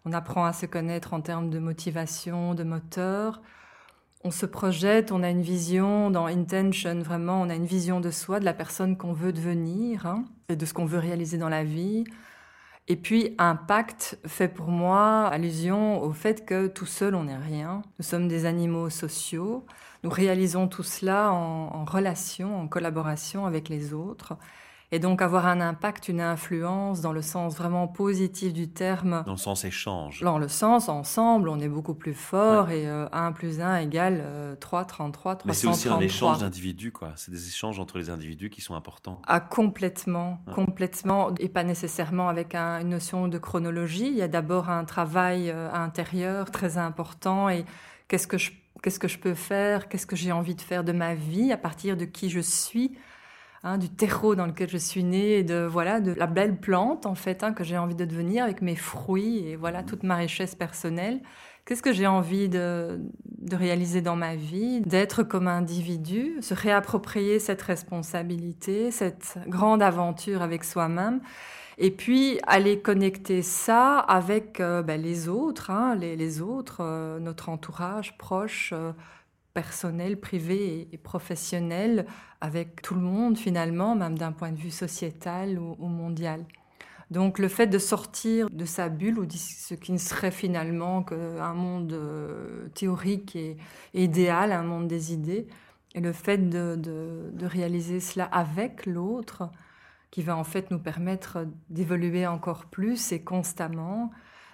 On 0.04 0.12
apprend 0.12 0.44
à 0.44 0.52
se 0.52 0.66
connaître 0.66 1.14
en 1.14 1.20
termes 1.20 1.48
de 1.48 1.58
motivation, 1.58 2.54
de 2.54 2.64
moteur 2.64 3.40
on 4.24 4.30
se 4.30 4.46
projette, 4.46 5.12
on 5.12 5.22
a 5.22 5.30
une 5.30 5.42
vision 5.42 6.10
dans 6.10 6.26
intention, 6.26 7.00
vraiment, 7.00 7.40
on 7.42 7.50
a 7.50 7.54
une 7.54 7.66
vision 7.66 8.00
de 8.00 8.10
soi, 8.10 8.40
de 8.40 8.44
la 8.44 8.54
personne 8.54 8.96
qu'on 8.96 9.12
veut 9.12 9.32
devenir 9.32 10.06
hein, 10.06 10.24
et 10.48 10.56
de 10.56 10.64
ce 10.64 10.74
qu'on 10.74 10.84
veut 10.84 10.98
réaliser 10.98 11.38
dans 11.38 11.48
la 11.48 11.64
vie. 11.64 12.04
Et 12.88 12.96
puis, 12.96 13.34
impact 13.38 14.18
fait 14.26 14.48
pour 14.48 14.68
moi 14.68 15.26
allusion 15.28 16.02
au 16.02 16.12
fait 16.12 16.44
que 16.44 16.66
tout 16.66 16.86
seul, 16.86 17.14
on 17.14 17.24
n'est 17.24 17.36
rien. 17.36 17.82
Nous 17.98 18.04
sommes 18.04 18.28
des 18.28 18.44
animaux 18.44 18.90
sociaux. 18.90 19.64
Nous 20.02 20.10
réalisons 20.10 20.66
tout 20.66 20.82
cela 20.82 21.32
en 21.32 21.84
relation, 21.84 22.60
en 22.60 22.66
collaboration 22.66 23.46
avec 23.46 23.68
les 23.68 23.94
autres 23.94 24.36
et 24.92 24.98
donc 24.98 25.22
avoir 25.22 25.46
un 25.46 25.62
impact, 25.62 26.08
une 26.08 26.20
influence 26.20 27.00
dans 27.00 27.14
le 27.14 27.22
sens 27.22 27.56
vraiment 27.56 27.88
positif 27.88 28.52
du 28.52 28.68
terme. 28.68 29.22
Dans 29.24 29.32
le 29.32 29.38
sens 29.38 29.64
échange. 29.64 30.20
Dans 30.20 30.38
le 30.38 30.48
sens 30.48 30.90
ensemble, 30.90 31.48
on 31.48 31.58
est 31.60 31.68
beaucoup 31.68 31.94
plus 31.94 32.12
fort 32.12 32.70
et 32.70 32.86
1 32.86 33.08
euh, 33.10 33.30
plus 33.30 33.60
1 33.60 33.78
égale 33.78 34.20
euh, 34.20 34.54
3, 34.54 34.84
33, 34.84 35.36
333. 35.36 35.46
Mais 35.46 35.54
c'est 35.54 35.66
aussi 35.66 35.88
un 35.88 35.98
échange 36.00 36.38
d'individus, 36.40 36.92
quoi. 36.92 37.12
C'est 37.16 37.30
des 37.30 37.48
échanges 37.48 37.80
entre 37.80 37.96
les 37.96 38.10
individus 38.10 38.50
qui 38.50 38.60
sont 38.60 38.74
importants. 38.74 39.22
Ah, 39.26 39.40
complètement, 39.40 40.40
complètement. 40.54 41.34
Et 41.38 41.48
pas 41.48 41.64
nécessairement 41.64 42.28
avec 42.28 42.54
une 42.54 42.90
notion 42.90 43.28
de 43.28 43.38
chronologie. 43.38 44.08
Il 44.08 44.16
y 44.16 44.22
a 44.22 44.28
d'abord 44.28 44.68
un 44.68 44.84
travail 44.84 45.48
euh, 45.48 45.72
intérieur 45.72 46.50
très 46.50 46.76
important 46.76 47.48
et 47.48 47.64
qu'est-ce 48.08 48.26
que 48.26 48.36
je, 48.36 48.52
qu'est-ce 48.82 48.98
que 48.98 49.08
je 49.08 49.18
peux 49.18 49.34
faire, 49.34 49.88
qu'est-ce 49.88 50.06
que 50.06 50.16
j'ai 50.16 50.32
envie 50.32 50.54
de 50.54 50.60
faire 50.60 50.84
de 50.84 50.92
ma 50.92 51.14
vie, 51.14 51.50
à 51.50 51.56
partir 51.56 51.96
de 51.96 52.04
qui 52.04 52.28
je 52.28 52.40
suis? 52.40 52.92
Hein, 53.64 53.78
du 53.78 53.88
terreau 53.88 54.34
dans 54.34 54.46
lequel 54.46 54.68
je 54.68 54.76
suis 54.76 55.04
née, 55.04 55.38
et 55.38 55.44
de 55.44 55.64
voilà 55.70 56.00
de 56.00 56.12
la 56.12 56.26
belle 56.26 56.56
plante 56.56 57.06
en 57.06 57.14
fait 57.14 57.44
hein, 57.44 57.52
que 57.52 57.62
j'ai 57.62 57.78
envie 57.78 57.94
de 57.94 58.04
devenir 58.04 58.42
avec 58.42 58.60
mes 58.60 58.74
fruits 58.74 59.46
et 59.46 59.54
voilà 59.54 59.82
mmh. 59.82 59.86
toute 59.86 60.02
ma 60.02 60.16
richesse 60.16 60.56
personnelle. 60.56 61.20
Qu'est-ce 61.64 61.82
que 61.82 61.92
j'ai 61.92 62.08
envie 62.08 62.48
de, 62.48 62.98
de, 63.38 63.54
réaliser 63.54 64.00
dans 64.00 64.16
ma 64.16 64.34
vie, 64.34 64.80
d'être 64.80 65.22
comme 65.22 65.46
individu, 65.46 66.38
se 66.40 66.54
réapproprier 66.54 67.38
cette 67.38 67.62
responsabilité, 67.62 68.90
cette 68.90 69.38
grande 69.46 69.80
aventure 69.80 70.42
avec 70.42 70.64
soi-même. 70.64 71.20
Et 71.78 71.90
puis 71.90 72.38
aller 72.46 72.80
connecter 72.80 73.42
ça 73.42 73.98
avec 73.98 74.60
euh, 74.60 74.82
ben, 74.82 75.00
les 75.00 75.28
autres, 75.28 75.70
hein, 75.70 75.94
les, 75.94 76.40
autres, 76.40 76.78
euh, 76.80 77.18
notre 77.18 77.48
entourage 77.48 78.18
proche, 78.18 78.72
euh, 78.72 78.92
personnel, 79.54 80.18
privé 80.18 80.88
et, 80.92 80.98
professionnel, 80.98 82.06
avec 82.40 82.82
tout 82.82 82.94
le 82.94 83.00
monde 83.00 83.36
finalement, 83.38 83.94
même 83.94 84.16
d'un 84.16 84.32
point 84.32 84.52
de 84.52 84.58
vue 84.58 84.70
sociétal 84.70 85.58
ou, 85.58 85.86
mondial. 85.86 86.44
Donc 87.10 87.38
le 87.38 87.48
fait 87.48 87.66
de 87.66 87.78
sortir 87.78 88.48
de 88.50 88.64
sa 88.64 88.88
bulle, 88.88 89.18
ou 89.18 89.26
ce 89.30 89.74
qui 89.74 89.92
ne 89.92 89.98
serait 89.98 90.30
finalement 90.30 91.02
qu'un 91.02 91.54
monde 91.54 91.94
théorique 92.74 93.36
et, 93.36 93.56
idéal, 93.92 94.52
un 94.52 94.62
monde 94.62 94.88
des 94.88 95.12
idées, 95.12 95.46
et 95.94 96.00
le 96.00 96.12
fait 96.12 96.38
de 96.48 97.46
réaliser 97.46 98.00
cela 98.00 98.24
avec 98.24 98.86
l'autre, 98.86 99.50
qui 100.12 100.22
va 100.22 100.36
en 100.36 100.44
fait 100.44 100.70
nous 100.70 100.78
permettre 100.78 101.46
d'évoluer 101.70 102.26
encore 102.26 102.66
plus 102.66 103.12
et 103.12 103.24
constamment. 103.24 104.10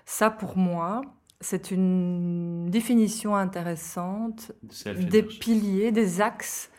Ça, 0.06 0.30
pour 0.30 0.56
moi, 0.56 1.02
c'est 1.40 1.70
une 1.70 2.68
définition 2.70 3.36
intéressante 3.36 4.52
des 4.84 5.22
piliers, 5.22 5.92
des 5.92 6.20
axes, 6.20 6.70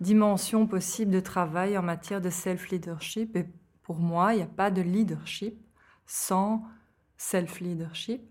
dimensions 0.00 0.66
possibles 0.66 1.12
de 1.12 1.20
travail 1.20 1.78
en 1.78 1.82
matière 1.82 2.20
de 2.20 2.30
self-leadership. 2.30 3.36
Et 3.36 3.46
pour 3.82 4.00
moi, 4.00 4.34
il 4.34 4.38
n'y 4.38 4.42
a 4.42 4.46
pas 4.46 4.70
de 4.70 4.82
leadership 4.82 5.56
sans 6.06 6.64
self-leadership. 7.18 8.22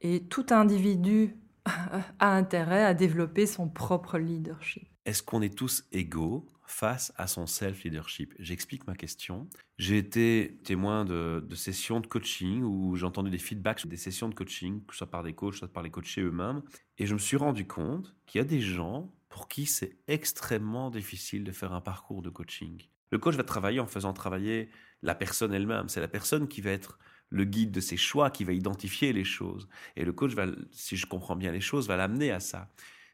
Et 0.00 0.24
tout 0.24 0.46
individu 0.50 1.36
a 2.18 2.34
intérêt 2.34 2.84
à 2.84 2.94
développer 2.94 3.46
son 3.46 3.68
propre 3.68 4.18
leadership. 4.18 4.88
Est-ce 5.04 5.22
qu'on 5.22 5.42
est 5.42 5.56
tous 5.56 5.84
égaux 5.92 6.51
face 6.72 7.12
à 7.16 7.26
son 7.26 7.46
self-leadership 7.46 8.34
J'explique 8.38 8.86
ma 8.86 8.94
question. 8.94 9.48
J'ai 9.78 9.98
été 9.98 10.58
témoin 10.64 11.04
de, 11.04 11.46
sessions 11.54 12.00
de 12.00 12.06
coaching 12.06 12.62
où 12.62 12.96
j'ai 12.96 13.04
entendu 13.04 13.30
des 13.30 13.38
feedbacks 13.38 13.80
sur 13.80 13.88
des 13.88 13.96
sessions 13.96 14.28
de 14.28 14.34
coaching, 14.34 14.84
que 14.86 14.94
ce 14.94 14.98
soit 14.98 15.10
par 15.10 15.22
des 15.22 15.34
coachs, 15.34 15.54
soit 15.54 15.72
par 15.72 15.82
les 15.82 15.90
coachés 15.90 16.22
eux-mêmes. 16.22 16.62
Et 16.98 17.06
je 17.06 17.14
me 17.14 17.18
suis 17.18 17.36
rendu 17.36 17.66
compte 17.66 18.14
qu'il 18.26 18.38
y 18.38 18.42
a 18.42 18.46
des 18.46 18.60
gens 18.60 19.12
pour 19.28 19.48
qui 19.48 19.66
c'est 19.66 19.96
extrêmement 20.08 20.90
difficile 20.90 21.44
de 21.44 21.52
faire 21.52 21.72
un 21.72 21.80
parcours 21.80 22.22
de 22.22 22.30
coaching. 22.30 22.82
Le 23.10 23.18
coach 23.18 23.34
va 23.34 23.44
travailler 23.44 23.80
en 23.80 23.86
faisant 23.86 24.12
travailler 24.12 24.70
la 25.02 25.14
personne 25.14 25.52
elle-même. 25.52 25.88
C'est 25.88 26.00
la 26.00 26.08
personne 26.08 26.48
qui 26.48 26.62
va 26.62 26.70
être 26.70 26.98
le 27.28 27.44
guide 27.44 27.70
de 27.70 27.80
ses 27.80 27.96
choix, 27.96 28.30
qui 28.30 28.44
va 28.44 28.52
identifier 28.52 29.12
les 29.12 29.24
choses. 29.24 29.68
Et 29.96 30.04
le 30.04 30.12
coach 30.12 30.32
va, 30.32 30.46
si 30.70 30.96
je 30.96 31.06
comprends 31.06 31.36
bien 31.36 31.52
les 31.52 31.60
choses, 31.60 31.88
va 31.88 31.96
l'amener 31.96 32.30
à 32.30 32.40
ça. 32.40 32.70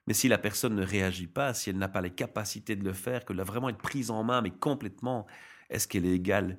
Mais 0.09 0.15
si 0.15 0.27
la 0.27 0.38
personne 0.38 0.75
ne 0.75 0.83
réagit 0.83 1.27
pas, 1.27 1.53
si 1.53 1.69
elle 1.69 1.77
n'a 1.77 1.87
pas 1.87 2.00
les 2.00 2.09
capacités 2.09 2.75
de 2.77 2.83
le 2.83 2.95
faire, 2.95 3.27
qu'elle 3.27 3.37
doit 3.37 3.45
vraiment 3.45 3.69
être 3.69 3.77
prise 3.77 4.11
en 4.11 4.25
main, 4.25 4.41
mais 4.41 4.50
complètement, 4.50 5.27
est-ce 5.69 5.87
qu'elle 5.87 6.07
est 6.07 6.15
égale 6.15 6.59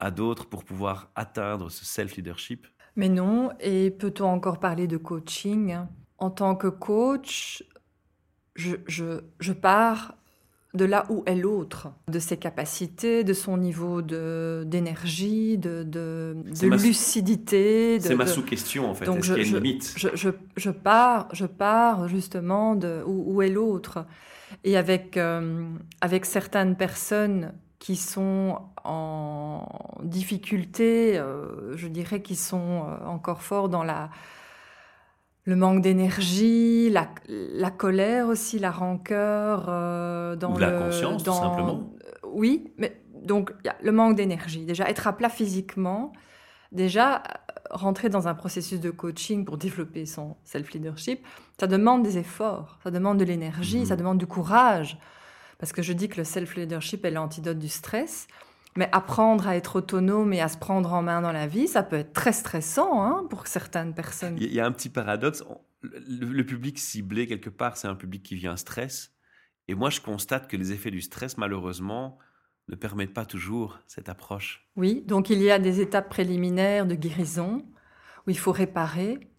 à 0.00 0.10
d'autres 0.10 0.48
pour 0.48 0.64
pouvoir 0.64 1.12
atteindre 1.14 1.70
ce 1.70 1.84
self-leadership? 1.84 2.66
Mais 2.96 3.08
non, 3.08 3.52
et 3.60 3.92
peut-on 3.92 4.26
encore 4.26 4.58
parler 4.58 4.88
de 4.88 4.96
coaching? 4.96 5.76
En 6.18 6.30
tant 6.30 6.56
que 6.56 6.66
coach, 6.66 7.62
je, 8.56 8.74
je, 8.88 9.20
je 9.38 9.52
pars 9.52 10.16
de 10.74 10.84
là 10.86 11.04
où 11.10 11.22
est 11.26 11.34
l'autre, 11.34 11.88
de 12.08 12.18
ses 12.18 12.38
capacités, 12.38 13.24
de 13.24 13.34
son 13.34 13.58
niveau 13.58 14.00
d'énergie, 14.00 15.58
de, 15.58 15.82
de, 15.82 16.34
de, 16.34 16.66
lucidité. 16.68 18.00
C'est 18.00 18.14
ma 18.14 18.26
sous-question 18.26 18.88
en 18.88 18.94
fait. 18.94 19.04
Est-ce 19.04 19.34
qu'il 19.34 19.42
y 19.42 19.44
a 19.44 19.48
une 19.48 19.54
limite 19.56 19.94
je, 19.96 20.08
je, 20.14 20.30
je, 20.56 20.70
pars, 20.70 21.28
je 21.32 21.44
pars 21.44 22.08
justement 22.08 22.74
de 22.74 23.02
où, 23.06 23.34
où 23.34 23.42
est 23.42 23.50
l'autre. 23.50 24.06
Et 24.64 24.76
avec, 24.76 25.16
euh, 25.16 25.66
avec 26.00 26.24
certaines 26.24 26.76
personnes 26.76 27.52
qui 27.78 27.96
sont 27.96 28.60
en 28.84 29.66
difficulté, 30.02 31.18
euh, 31.18 31.76
je 31.76 31.88
dirais 31.88 32.22
qui 32.22 32.36
sont 32.36 32.86
euh, 32.86 33.06
encore 33.06 33.42
forts 33.42 33.68
dans 33.68 33.82
la 33.82 34.10
le 35.44 35.56
manque 35.56 35.82
d'énergie, 35.82 36.88
la, 36.90 37.08
la, 37.26 37.70
colère 37.70 38.28
aussi, 38.28 38.58
la 38.58 38.70
rancœur. 38.70 39.66
Euh, 39.68 40.36
dans 40.36 40.54
Ou 40.54 40.58
la 40.58 40.70
conscience, 40.70 41.24
tout 41.24 41.32
simplement. 41.32 41.92
Euh, 42.04 42.28
oui, 42.32 42.72
mais 42.78 43.02
donc 43.22 43.52
y 43.64 43.68
a 43.68 43.76
le 43.82 43.92
manque 43.92 44.16
d'énergie. 44.16 44.64
Déjà, 44.64 44.88
être 44.88 45.06
à 45.06 45.12
plat 45.12 45.28
physiquement, 45.28 46.12
déjà, 46.70 47.22
rentrer 47.70 48.08
dans 48.08 48.28
un 48.28 48.34
processus 48.34 48.80
de 48.80 48.90
coaching 48.90 49.44
pour 49.44 49.58
développer 49.58 50.06
son 50.06 50.36
self-leadership, 50.44 51.26
ça 51.58 51.66
demande 51.66 52.02
des 52.02 52.18
efforts, 52.18 52.78
ça 52.84 52.90
demande 52.90 53.18
de 53.18 53.24
l'énergie, 53.24 53.86
ça 53.86 53.94
mhm. 53.94 54.00
demande 54.00 54.18
du 54.18 54.26
courage. 54.26 54.98
Parce 55.58 55.72
que 55.72 55.82
je 55.82 55.92
dis 55.92 56.08
que 56.08 56.16
le 56.18 56.24
self-leadership 56.24 57.04
est 57.04 57.10
l'antidote 57.10 57.58
du 57.58 57.68
stress. 57.68 58.26
Mais 58.76 58.88
apprendre 58.92 59.46
à 59.46 59.56
être 59.56 59.76
autonome 59.76 60.32
et 60.32 60.40
à 60.40 60.48
se 60.48 60.56
prendre 60.56 60.92
en 60.92 61.02
main 61.02 61.20
dans 61.20 61.32
la 61.32 61.46
vie, 61.46 61.68
ça 61.68 61.82
peut 61.82 61.96
être 61.96 62.12
très 62.12 62.32
stressant 62.32 63.02
hein, 63.02 63.26
pour 63.28 63.46
certaines 63.46 63.94
personnes. 63.94 64.36
Il 64.40 64.52
y 64.52 64.60
a 64.60 64.66
un 64.66 64.72
petit 64.72 64.88
paradoxe. 64.88 65.44
Le, 65.82 66.42
public 66.42 66.78
ciblé, 66.78 67.26
quelque 67.26 67.50
part, 67.50 67.76
c'est 67.76 67.88
un 67.88 67.94
public 67.94 68.22
qui 68.22 68.36
vient 68.36 68.56
stress. 68.56 69.12
Et 69.68 69.74
moi, 69.74 69.90
je 69.90 70.00
constate 70.00 70.48
que 70.48 70.56
les 70.56 70.72
effets 70.72 70.90
du 70.90 71.00
stress, 71.00 71.36
malheureusement, 71.36 72.18
ne 72.68 72.76
permettent 72.76 73.14
pas 73.14 73.26
toujours 73.26 73.80
cette 73.86 74.08
approche. 74.08 74.68
Oui, 74.76 75.02
donc 75.06 75.28
il 75.28 75.42
y 75.42 75.50
a 75.50 75.58
des 75.58 75.80
étapes 75.80 76.08
préliminaires 76.08 76.86
de 76.86 76.94
guérison 76.94 77.64
où 78.26 78.30
il 78.30 78.38
faut 78.38 78.52
réparer, 78.52 79.31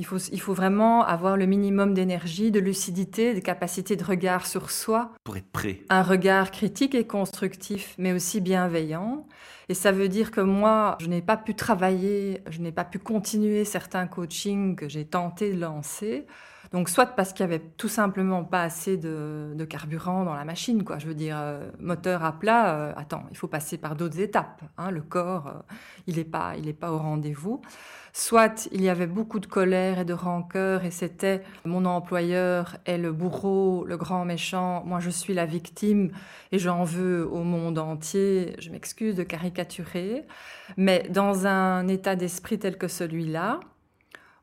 il 0.00 0.06
faut, 0.06 0.16
il 0.16 0.40
faut 0.40 0.54
vraiment 0.54 1.04
avoir 1.04 1.36
le 1.36 1.44
minimum 1.44 1.92
d'énergie, 1.92 2.50
de 2.50 2.58
lucidité, 2.58 3.34
de 3.34 3.40
capacité 3.40 3.96
de 3.96 4.02
regard 4.02 4.46
sur 4.46 4.70
soi. 4.70 5.12
Pour 5.24 5.36
être 5.36 5.52
prêt. 5.52 5.82
Un 5.90 6.02
regard 6.02 6.50
critique 6.52 6.94
et 6.94 7.06
constructif, 7.06 7.94
mais 7.98 8.14
aussi 8.14 8.40
bienveillant. 8.40 9.26
Et 9.68 9.74
ça 9.74 9.92
veut 9.92 10.08
dire 10.08 10.30
que 10.30 10.40
moi, 10.40 10.96
je 11.00 11.06
n'ai 11.06 11.20
pas 11.20 11.36
pu 11.36 11.54
travailler, 11.54 12.42
je 12.48 12.62
n'ai 12.62 12.72
pas 12.72 12.84
pu 12.84 12.98
continuer 12.98 13.66
certains 13.66 14.06
coachings 14.06 14.74
que 14.74 14.88
j'ai 14.88 15.04
tenté 15.04 15.52
de 15.52 15.60
lancer. 15.60 16.26
Donc, 16.72 16.88
soit 16.88 17.06
parce 17.06 17.32
qu'il 17.32 17.40
y 17.40 17.48
avait 17.48 17.58
tout 17.58 17.88
simplement 17.88 18.44
pas 18.44 18.62
assez 18.62 18.96
de, 18.96 19.66
carburant 19.68 20.24
dans 20.24 20.34
la 20.34 20.44
machine, 20.44 20.84
quoi. 20.84 20.98
Je 20.98 21.06
veux 21.06 21.14
dire, 21.14 21.36
euh, 21.38 21.68
moteur 21.80 22.24
à 22.24 22.38
plat, 22.38 22.74
euh, 22.74 22.92
attends, 22.96 23.24
il 23.30 23.36
faut 23.36 23.48
passer 23.48 23.76
par 23.76 23.96
d'autres 23.96 24.20
étapes. 24.20 24.62
Hein. 24.78 24.92
Le 24.92 25.02
corps, 25.02 25.48
euh, 25.48 25.74
il 26.06 26.16
n'est 26.16 26.24
pas, 26.24 26.54
il 26.56 26.72
pas 26.74 26.92
au 26.92 26.98
rendez-vous. 26.98 27.60
Soit 28.12 28.68
il 28.72 28.82
y 28.82 28.88
avait 28.88 29.06
beaucoup 29.06 29.38
de 29.38 29.46
colère 29.46 30.00
et 30.00 30.04
de 30.04 30.12
rancœur 30.12 30.84
et 30.84 30.90
c'était 30.90 31.42
mon 31.64 31.84
employeur 31.84 32.76
est 32.84 32.98
le 32.98 33.12
bourreau, 33.12 33.84
le 33.84 33.96
grand 33.96 34.24
méchant, 34.24 34.82
moi 34.84 34.98
je 34.98 35.10
suis 35.10 35.32
la 35.32 35.46
victime 35.46 36.10
et 36.50 36.58
j'en 36.58 36.82
veux 36.82 37.28
au 37.30 37.44
monde 37.44 37.78
entier. 37.78 38.56
Je 38.58 38.70
m'excuse 38.70 39.14
de 39.14 39.22
caricaturer, 39.22 40.26
mais 40.76 41.06
dans 41.10 41.46
un 41.46 41.86
état 41.86 42.16
d'esprit 42.16 42.58
tel 42.58 42.78
que 42.78 42.88
celui-là, 42.88 43.60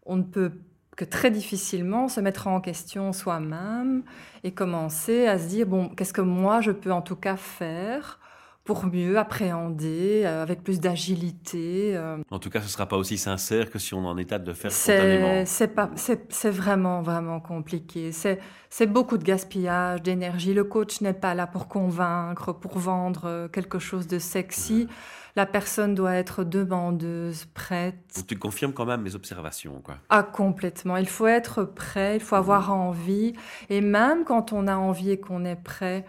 on 0.05 0.15
ne 0.15 0.23
peut 0.23 0.53
que 0.97 1.05
très 1.05 1.31
difficilement 1.31 2.09
se 2.09 2.19
mettre 2.19 2.47
en 2.47 2.59
question 2.59 3.13
soi-même 3.13 4.03
et 4.43 4.51
commencer 4.51 5.27
à 5.27 5.39
se 5.39 5.47
dire, 5.47 5.67
bon, 5.67 5.89
qu'est-ce 5.89 6.11
que 6.11 6.21
moi 6.21 6.59
je 6.59 6.71
peux 6.71 6.91
en 6.91 7.03
tout 7.03 7.15
cas 7.15 7.37
faire 7.37 8.19
pour 8.67 8.85
mieux 8.85 9.17
appréhender 9.17 10.23
euh, 10.25 10.43
avec 10.43 10.61
plus 10.61 10.81
d'agilité. 10.81 11.95
Euh. 11.95 12.17
En 12.29 12.37
tout 12.37 12.49
cas, 12.49 12.59
ce 12.59 12.65
ne 12.65 12.69
sera 12.69 12.85
pas 12.85 12.97
aussi 12.97 13.17
sincère 13.17 13.71
que 13.71 13.79
si 13.79 13.93
on 13.93 14.05
en 14.05 14.17
est 14.17 14.33
de 14.33 14.53
faire 14.53 14.71
spontanément. 14.71 15.43
C'est 15.45 15.69
pas, 15.69 15.89
c'est 15.95 16.49
vraiment 16.49 17.01
vraiment 17.01 17.39
compliqué. 17.39 18.11
C'est 18.11 18.39
c'est 18.69 18.85
beaucoup 18.85 19.17
de 19.17 19.23
gaspillage 19.23 20.03
d'énergie. 20.03 20.53
Le 20.53 20.65
coach 20.65 20.99
n'est 20.99 21.13
pas 21.13 21.33
là 21.33 21.47
pour 21.47 21.69
convaincre, 21.69 22.51
pour 22.51 22.77
vendre 22.77 23.21
euh, 23.23 23.47
quelque 23.47 23.79
chose 23.79 24.05
de 24.05 24.19
sexy. 24.19 24.89
La 25.37 25.45
personne 25.45 25.95
doit 25.95 26.15
être 26.15 26.43
demandeuse, 26.43 27.45
prête. 27.53 28.23
tu 28.27 28.37
confirmes 28.37 28.73
quand 28.73 28.85
même 28.85 29.01
mes 29.01 29.15
observations, 29.15 29.79
quoi. 29.81 29.95
Ah, 30.09 30.23
complètement. 30.23 30.97
Il 30.97 31.07
faut 31.07 31.27
être 31.27 31.63
prêt, 31.63 32.15
il 32.17 32.19
faut 32.19 32.35
avoir 32.35 32.73
envie. 32.73 33.33
Et 33.69 33.79
même 33.79 34.25
quand 34.25 34.51
on 34.51 34.67
a 34.67 34.75
envie 34.75 35.11
et 35.11 35.19
qu'on 35.19 35.45
est 35.45 35.55
prêt, 35.55 36.05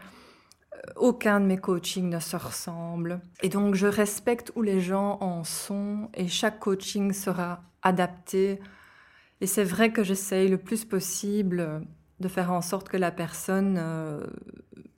aucun 0.96 1.40
de 1.40 1.46
mes 1.46 1.58
coachings 1.58 2.08
ne 2.08 2.20
se 2.20 2.36
ressemble. 2.36 3.20
Et 3.42 3.48
donc, 3.48 3.74
je 3.74 3.86
respecte 3.86 4.52
où 4.54 4.62
les 4.62 4.80
gens 4.80 5.18
en 5.20 5.44
sont 5.44 6.10
et 6.14 6.28
chaque 6.28 6.58
coaching 6.58 7.12
sera 7.12 7.62
adapté. 7.82 8.60
Et 9.40 9.46
c'est 9.46 9.64
vrai 9.64 9.92
que 9.92 10.02
j'essaye 10.02 10.48
le 10.48 10.58
plus 10.58 10.84
possible 10.84 11.82
de 12.20 12.28
faire 12.28 12.52
en 12.52 12.60
sorte 12.60 12.88
que 12.88 12.96
la 12.96 13.10
personne 13.10 13.76
euh, 13.78 14.26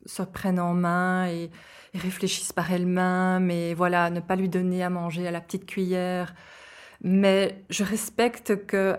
se 0.06 0.22
prenne 0.22 0.58
en 0.58 0.74
main 0.74 1.28
et, 1.28 1.50
réfléchisse 1.92 2.52
par 2.52 2.70
elle-même 2.70 3.50
et 3.50 3.74
voilà, 3.74 4.10
ne 4.10 4.20
pas 4.20 4.36
lui 4.36 4.48
donner 4.48 4.84
à 4.84 4.90
manger 4.90 5.26
à 5.26 5.32
la 5.32 5.40
petite 5.40 5.66
cuillère. 5.66 6.36
Mais 7.02 7.64
je 7.68 7.82
respecte 7.82 8.64
que 8.64 8.96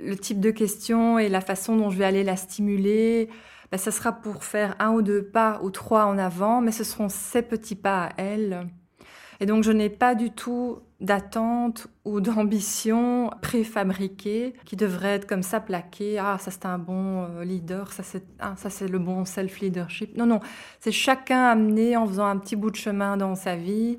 le 0.00 0.16
type 0.16 0.38
de 0.38 0.52
question 0.52 1.18
et 1.18 1.28
la 1.28 1.40
façon 1.40 1.76
dont 1.76 1.90
je 1.90 1.98
vais 1.98 2.04
aller 2.04 2.22
la 2.22 2.36
stimuler, 2.36 3.28
ben, 3.70 3.78
ça 3.78 3.90
sera 3.90 4.12
pour 4.12 4.44
faire 4.44 4.74
un 4.78 4.90
ou 4.90 5.02
deux 5.02 5.22
pas 5.22 5.60
ou 5.62 5.70
trois 5.70 6.04
en 6.06 6.18
avant, 6.18 6.60
mais 6.60 6.72
ce 6.72 6.84
seront 6.84 7.08
ces 7.08 7.42
petits 7.42 7.76
pas 7.76 8.06
à 8.06 8.10
elle. 8.16 8.68
Et 9.40 9.46
donc 9.46 9.64
je 9.64 9.72
n'ai 9.72 9.88
pas 9.88 10.14
du 10.14 10.30
tout 10.30 10.80
d'attente 11.00 11.86
ou 12.04 12.20
d'ambition 12.20 13.30
préfabriquée 13.40 14.54
qui 14.66 14.76
devrait 14.76 15.14
être 15.14 15.26
comme 15.26 15.42
ça 15.42 15.60
plaquée. 15.60 16.18
Ah, 16.18 16.36
ça 16.38 16.50
c'est 16.50 16.66
un 16.66 16.78
bon 16.78 17.24
euh, 17.24 17.44
leader, 17.44 17.90
ça 17.92 18.02
c'est 18.02 18.24
ah, 18.38 18.54
ça 18.56 18.68
c'est 18.68 18.88
le 18.88 18.98
bon 18.98 19.24
self-leadership. 19.24 20.16
Non, 20.16 20.26
non, 20.26 20.40
c'est 20.78 20.92
chacun 20.92 21.44
amené 21.44 21.96
en 21.96 22.06
faisant 22.06 22.26
un 22.26 22.36
petit 22.36 22.56
bout 22.56 22.70
de 22.70 22.76
chemin 22.76 23.16
dans 23.16 23.34
sa 23.34 23.56
vie 23.56 23.98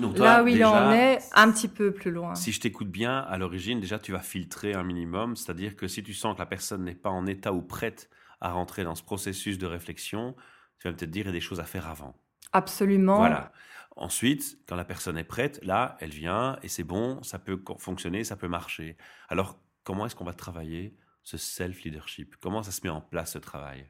là 0.00 0.42
où 0.42 0.48
il 0.48 0.64
en 0.64 0.90
est, 0.92 1.18
un 1.34 1.50
petit 1.52 1.68
peu 1.68 1.92
plus 1.92 2.10
loin. 2.10 2.34
Si 2.34 2.52
je 2.52 2.60
t'écoute 2.60 2.88
bien, 2.88 3.18
à 3.18 3.36
l'origine, 3.38 3.80
déjà, 3.80 3.98
tu 3.98 4.12
vas 4.12 4.20
filtrer 4.20 4.74
un 4.74 4.82
minimum, 4.82 5.36
c'est-à-dire 5.36 5.76
que 5.76 5.86
si 5.86 6.02
tu 6.02 6.14
sens 6.14 6.34
que 6.34 6.38
la 6.38 6.46
personne 6.46 6.84
n'est 6.84 6.94
pas 6.94 7.10
en 7.10 7.26
état 7.26 7.52
ou 7.52 7.62
prête 7.62 8.08
à 8.42 8.52
rentrer 8.52 8.84
dans 8.84 8.94
ce 8.94 9.02
processus 9.02 9.56
de 9.56 9.66
réflexion, 9.66 10.36
tu 10.78 10.88
vas 10.88 10.94
peut-être 10.94 11.10
dire 11.10 11.22
qu'il 11.22 11.30
y 11.30 11.36
a 11.36 11.38
des 11.38 11.40
choses 11.40 11.60
à 11.60 11.64
faire 11.64 11.88
avant. 11.88 12.14
Absolument. 12.52 13.16
Voilà. 13.16 13.50
Ensuite, 13.96 14.58
quand 14.66 14.76
la 14.76 14.84
personne 14.84 15.16
est 15.16 15.24
prête, 15.24 15.58
là, 15.62 15.96
elle 16.00 16.10
vient 16.10 16.58
et 16.62 16.68
c'est 16.68 16.84
bon, 16.84 17.22
ça 17.22 17.38
peut 17.38 17.62
fonctionner, 17.78 18.24
ça 18.24 18.36
peut 18.36 18.48
marcher. 18.48 18.98
Alors, 19.28 19.58
comment 19.84 20.06
est-ce 20.06 20.16
qu'on 20.16 20.24
va 20.24 20.34
travailler 20.34 20.96
ce 21.22 21.36
self-leadership? 21.36 22.36
Comment 22.40 22.62
ça 22.62 22.72
se 22.72 22.80
met 22.84 22.90
en 22.90 23.00
place 23.00 23.32
ce 23.32 23.38
travail? 23.38 23.86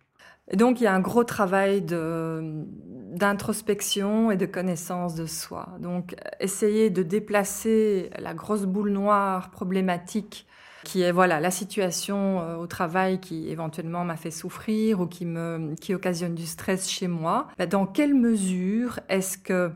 Donc, 0.55 0.81
il 0.81 0.85
y 0.85 0.87
a 0.87 0.95
un 0.95 1.01
gros 1.01 1.25
travail 1.25 1.83
d'introspection 1.83 4.31
et 4.31 4.37
de 4.37 4.47
connaissance 4.47 5.15
de 5.15 5.27
soi. 5.27 5.77
Donc, 5.81 6.15
essayer 6.41 6.91
de 6.91 7.03
déplacer 7.03 8.11
la 8.19 8.35
grosse 8.35 8.65
boule 8.65 8.91
noire 8.91 9.51
problématique 9.51 10.47
qui 10.85 11.03
est 11.03 11.13
voilà 11.13 11.41
la 11.41 11.51
situation 11.51 12.41
euh, 12.41 12.57
au 12.57 12.67
travail 12.67 13.21
qui 13.21 13.49
éventuellement 13.49 14.05
m'a 14.05 14.17
fait 14.17 14.31
souffrir 14.31 15.01
ou 15.01 15.07
qui 15.07 15.27
me 15.27 15.75
qui 15.81 15.95
occasionne 15.95 16.35
du 16.35 16.47
stress 16.47 16.89
chez 16.89 17.09
moi. 17.09 17.49
Bah, 17.59 17.67
dans 17.67 17.87
quelle 17.87 18.15
mesure 18.15 19.01
est-ce 19.09 19.39
que 19.39 19.71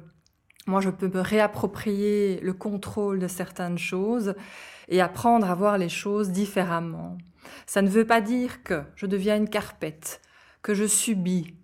moi 0.66 0.80
je 0.80 0.90
peux 0.90 1.08
me 1.08 1.20
réapproprier 1.20 2.40
le 2.40 2.52
contrôle 2.52 3.18
de 3.18 3.28
certaines 3.28 3.78
choses 3.78 4.34
et 4.88 5.00
apprendre 5.00 5.48
à 5.50 5.54
voir 5.54 5.78
les 5.78 5.88
choses 5.88 6.30
différemment? 6.30 7.16
Ça 7.66 7.82
ne 7.82 7.88
veut 7.88 8.06
pas 8.06 8.20
dire 8.20 8.62
que 8.62 8.82
je 8.96 9.06
deviens 9.06 9.36
une 9.36 9.48
carpette, 9.48 10.20
que 10.62 10.74
je 10.74 10.86
subis, 10.86 11.54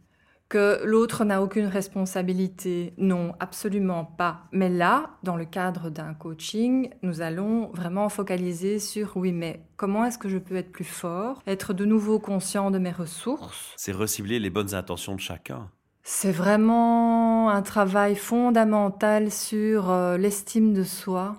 que 0.52 0.84
l'autre 0.84 1.24
n'a 1.24 1.42
aucune 1.42 1.64
responsabilité. 1.64 2.92
Non, 2.98 3.32
absolument 3.40 4.04
pas. 4.04 4.42
Mais 4.52 4.68
là, 4.68 5.12
dans 5.22 5.36
le 5.36 5.46
cadre 5.46 5.88
d'un 5.88 6.12
coaching, 6.12 6.90
nous 7.00 7.22
allons 7.22 7.70
vraiment 7.72 8.10
focaliser 8.10 8.78
sur 8.78 9.16
oui, 9.16 9.32
mais 9.32 9.64
comment 9.78 10.04
est-ce 10.04 10.18
que 10.18 10.28
je 10.28 10.36
peux 10.36 10.56
être 10.56 10.70
plus 10.70 10.84
fort, 10.84 11.42
être 11.46 11.72
de 11.72 11.86
nouveau 11.86 12.18
conscient 12.18 12.70
de 12.70 12.78
mes 12.78 12.90
ressources? 12.90 13.72
C'est 13.78 13.92
recibler 13.92 14.38
les 14.38 14.50
bonnes 14.50 14.74
intentions 14.74 15.14
de 15.14 15.20
chacun. 15.20 15.70
C'est 16.02 16.32
vraiment 16.32 17.48
un 17.48 17.62
travail 17.62 18.14
fondamental 18.14 19.30
sur 19.30 19.88
euh, 19.88 20.18
l'estime 20.18 20.74
de 20.74 20.84
soi, 20.84 21.36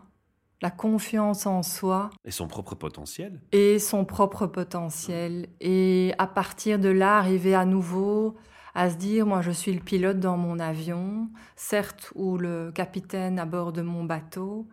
la 0.63 0.71
confiance 0.71 1.45
en 1.45 1.61
soi. 1.61 2.09
Et 2.25 2.31
son 2.31 2.47
propre 2.47 2.73
potentiel. 2.73 3.41
Et 3.51 3.77
son 3.77 4.05
propre 4.05 4.47
potentiel. 4.47 5.49
Et 5.61 6.15
à 6.17 6.25
partir 6.25 6.79
de 6.79 6.89
là, 6.89 7.19
arriver 7.19 7.53
à 7.53 7.65
nouveau 7.65 8.37
à 8.75 8.89
se 8.89 8.95
dire, 8.95 9.25
moi 9.25 9.41
je 9.41 9.51
suis 9.51 9.73
le 9.73 9.79
pilote 9.79 10.19
dans 10.19 10.37
mon 10.37 10.59
avion, 10.59 11.29
certes, 11.55 12.11
ou 12.15 12.37
le 12.37 12.71
capitaine 12.73 13.39
à 13.39 13.45
bord 13.45 13.73
de 13.73 13.81
mon 13.81 14.03
bateau. 14.03 14.67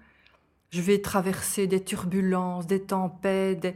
Je 0.71 0.81
vais 0.81 1.01
traverser 1.01 1.67
des 1.67 1.83
turbulences, 1.83 2.67
des 2.67 2.83
tempêtes, 2.83 3.75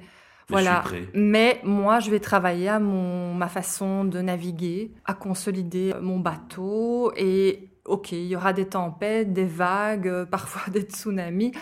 voilà. 0.48 0.84
Mais 1.14 1.60
moi, 1.64 2.00
je 2.00 2.10
vais 2.10 2.20
travailler 2.20 2.68
à 2.68 2.78
mon, 2.78 3.32
ma 3.32 3.48
façon 3.48 4.04
de 4.04 4.20
naviguer, 4.20 4.92
à 5.06 5.14
consolider 5.14 5.94
mon 6.02 6.20
bateau. 6.20 7.12
Et 7.16 7.70
ok, 7.86 8.12
il 8.12 8.26
y 8.26 8.36
aura 8.36 8.52
des 8.52 8.66
tempêtes, 8.66 9.32
des 9.32 9.46
vagues, 9.46 10.24
parfois 10.30 10.70
des 10.72 10.82
tsunamis 10.82 11.52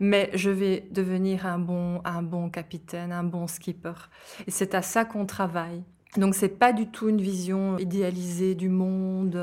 mais 0.00 0.30
je 0.34 0.50
vais 0.50 0.88
devenir 0.90 1.46
un 1.46 1.58
bon, 1.58 2.00
un 2.04 2.22
bon 2.22 2.50
capitaine, 2.50 3.12
un 3.12 3.22
bon 3.22 3.46
skipper. 3.46 3.92
Et 4.46 4.50
c'est 4.50 4.74
à 4.74 4.82
ça 4.82 5.04
qu'on 5.04 5.26
travaille. 5.26 5.84
Donc 6.18 6.34
c'est 6.34 6.50
pas 6.50 6.74
du 6.74 6.88
tout 6.88 7.08
une 7.08 7.22
vision 7.22 7.78
idéalisée 7.78 8.54
du 8.54 8.68
monde. 8.68 9.34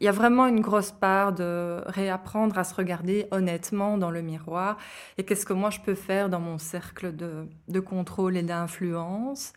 Il 0.00 0.04
y 0.04 0.08
a 0.08 0.12
vraiment 0.12 0.46
une 0.46 0.60
grosse 0.60 0.90
part 0.90 1.34
de 1.34 1.82
réapprendre 1.86 2.56
à 2.56 2.64
se 2.64 2.74
regarder 2.74 3.26
honnêtement 3.30 3.98
dans 3.98 4.10
le 4.10 4.22
miroir 4.22 4.78
et 5.18 5.24
qu'est-ce 5.24 5.44
que 5.44 5.52
moi 5.52 5.68
je 5.68 5.80
peux 5.80 5.94
faire 5.94 6.30
dans 6.30 6.40
mon 6.40 6.56
cercle 6.56 7.14
de, 7.14 7.80
contrôle 7.80 8.38
et 8.38 8.42
d'influence? 8.42 9.52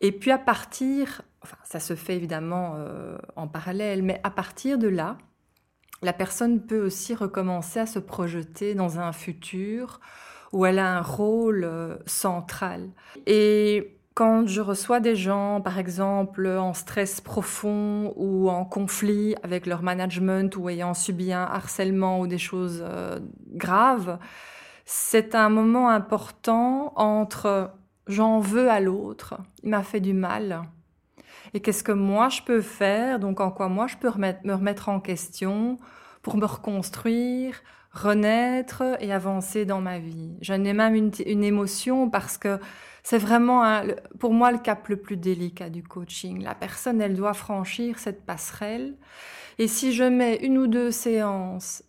Et 0.00 0.10
puis 0.10 0.30
à 0.30 0.38
partir, 0.38 1.20
enfin 1.42 1.58
ça 1.64 1.80
se 1.80 1.94
fait 1.94 2.16
évidemment 2.16 2.76
euh, 2.76 3.18
en 3.36 3.46
parallèle, 3.46 4.02
mais 4.02 4.20
à 4.24 4.30
partir 4.30 4.78
de 4.78 4.88
là, 4.88 5.18
la 6.00 6.14
personne 6.14 6.60
peut 6.64 6.84
aussi 6.84 7.14
recommencer 7.14 7.80
à 7.80 7.86
se 7.86 7.98
projeter 7.98 8.74
dans 8.74 9.00
un 9.00 9.12
futur 9.12 10.00
où 10.52 10.64
elle 10.64 10.78
a 10.78 10.96
un 10.96 11.02
rôle 11.02 11.64
euh, 11.64 11.96
central. 12.06 12.88
Et 13.26 13.98
quand 14.14 14.46
je 14.46 14.60
reçois 14.60 15.00
des 15.00 15.16
gens, 15.16 15.60
par 15.60 15.78
exemple, 15.78 16.46
en 16.46 16.72
stress 16.72 17.20
profond 17.20 18.12
ou 18.16 18.48
en 18.48 18.64
conflit 18.64 19.34
avec 19.42 19.66
leur 19.66 19.82
management 19.82 20.56
ou 20.56 20.68
ayant 20.68 20.94
subi 20.94 21.32
un 21.32 21.42
harcèlement 21.42 22.20
ou 22.20 22.26
des 22.26 22.38
choses 22.38 22.82
euh, 22.86 23.18
graves, 23.52 24.18
c'est 24.84 25.34
un 25.34 25.48
moment 25.48 25.88
important 25.88 26.92
entre 26.96 27.72
j'en 28.06 28.38
veux 28.38 28.70
à 28.70 28.80
l'autre, 28.80 29.34
il 29.62 29.70
m'a 29.70 29.82
fait 29.82 30.00
du 30.00 30.12
mal, 30.12 30.62
et 31.54 31.60
qu'est-ce 31.60 31.84
que 31.84 31.92
moi 31.92 32.28
je 32.28 32.42
peux 32.42 32.60
faire, 32.60 33.18
donc 33.18 33.40
en 33.40 33.50
quoi 33.50 33.68
moi 33.68 33.86
je 33.86 33.96
peux 33.96 34.10
me 34.18 34.52
remettre 34.52 34.88
en 34.88 35.00
question 35.00 35.78
pour 36.22 36.36
me 36.36 36.46
reconstruire, 36.46 37.62
renaître 37.92 38.82
et 39.00 39.12
avancer 39.12 39.64
dans 39.64 39.80
ma 39.80 39.98
vie? 39.98 40.36
J'en 40.40 40.64
ai 40.64 40.72
même 40.72 40.94
une, 40.94 41.44
émotion 41.44 42.10
parce 42.10 42.38
que 42.38 42.58
c'est 43.04 43.18
vraiment 43.18 43.82
pour 44.18 44.32
moi 44.32 44.50
le 44.50 44.58
cap 44.58 44.88
le 44.88 44.96
plus 44.96 45.18
délicat 45.18 45.68
du 45.68 45.82
coaching. 45.82 46.42
La 46.42 46.54
personne, 46.54 47.02
elle 47.02 47.14
doit 47.14 47.34
franchir 47.34 47.98
cette 47.98 48.24
passerelle. 48.24 48.96
Et 49.58 49.68
si 49.68 49.92
je 49.92 50.04
mets 50.04 50.36
une 50.36 50.56
ou 50.56 50.66
deux 50.66 50.90
séances 50.90 51.84